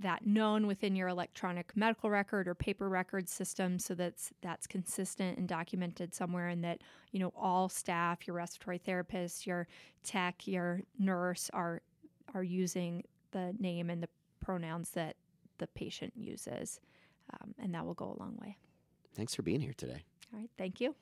that 0.00 0.26
known 0.26 0.66
within 0.66 0.96
your 0.96 1.08
electronic 1.08 1.76
medical 1.76 2.10
record 2.10 2.48
or 2.48 2.54
paper 2.54 2.88
record 2.88 3.28
system 3.28 3.78
so 3.78 3.94
that's 3.94 4.32
that's 4.42 4.66
consistent 4.66 5.38
and 5.38 5.46
documented 5.46 6.12
somewhere 6.12 6.48
and 6.48 6.64
that 6.64 6.80
you 7.12 7.20
know 7.20 7.32
all 7.36 7.68
staff 7.68 8.26
your 8.26 8.34
respiratory 8.34 8.76
therapist 8.76 9.46
your 9.46 9.68
tech 10.02 10.48
your 10.48 10.80
nurse 10.98 11.48
are 11.54 11.80
are 12.34 12.42
using 12.42 13.04
the 13.30 13.54
name 13.60 13.88
and 13.88 14.02
the 14.02 14.08
pronouns 14.40 14.90
that 14.90 15.14
the 15.58 15.66
patient 15.68 16.12
uses 16.16 16.80
um, 17.32 17.54
and 17.58 17.74
that 17.74 17.86
will 17.86 17.94
go 17.94 18.16
a 18.16 18.18
long 18.20 18.36
way. 18.40 18.56
Thanks 19.14 19.34
for 19.34 19.42
being 19.42 19.60
here 19.60 19.74
today. 19.76 20.04
All 20.32 20.40
right. 20.40 20.50
Thank 20.58 20.80
you 20.80 20.92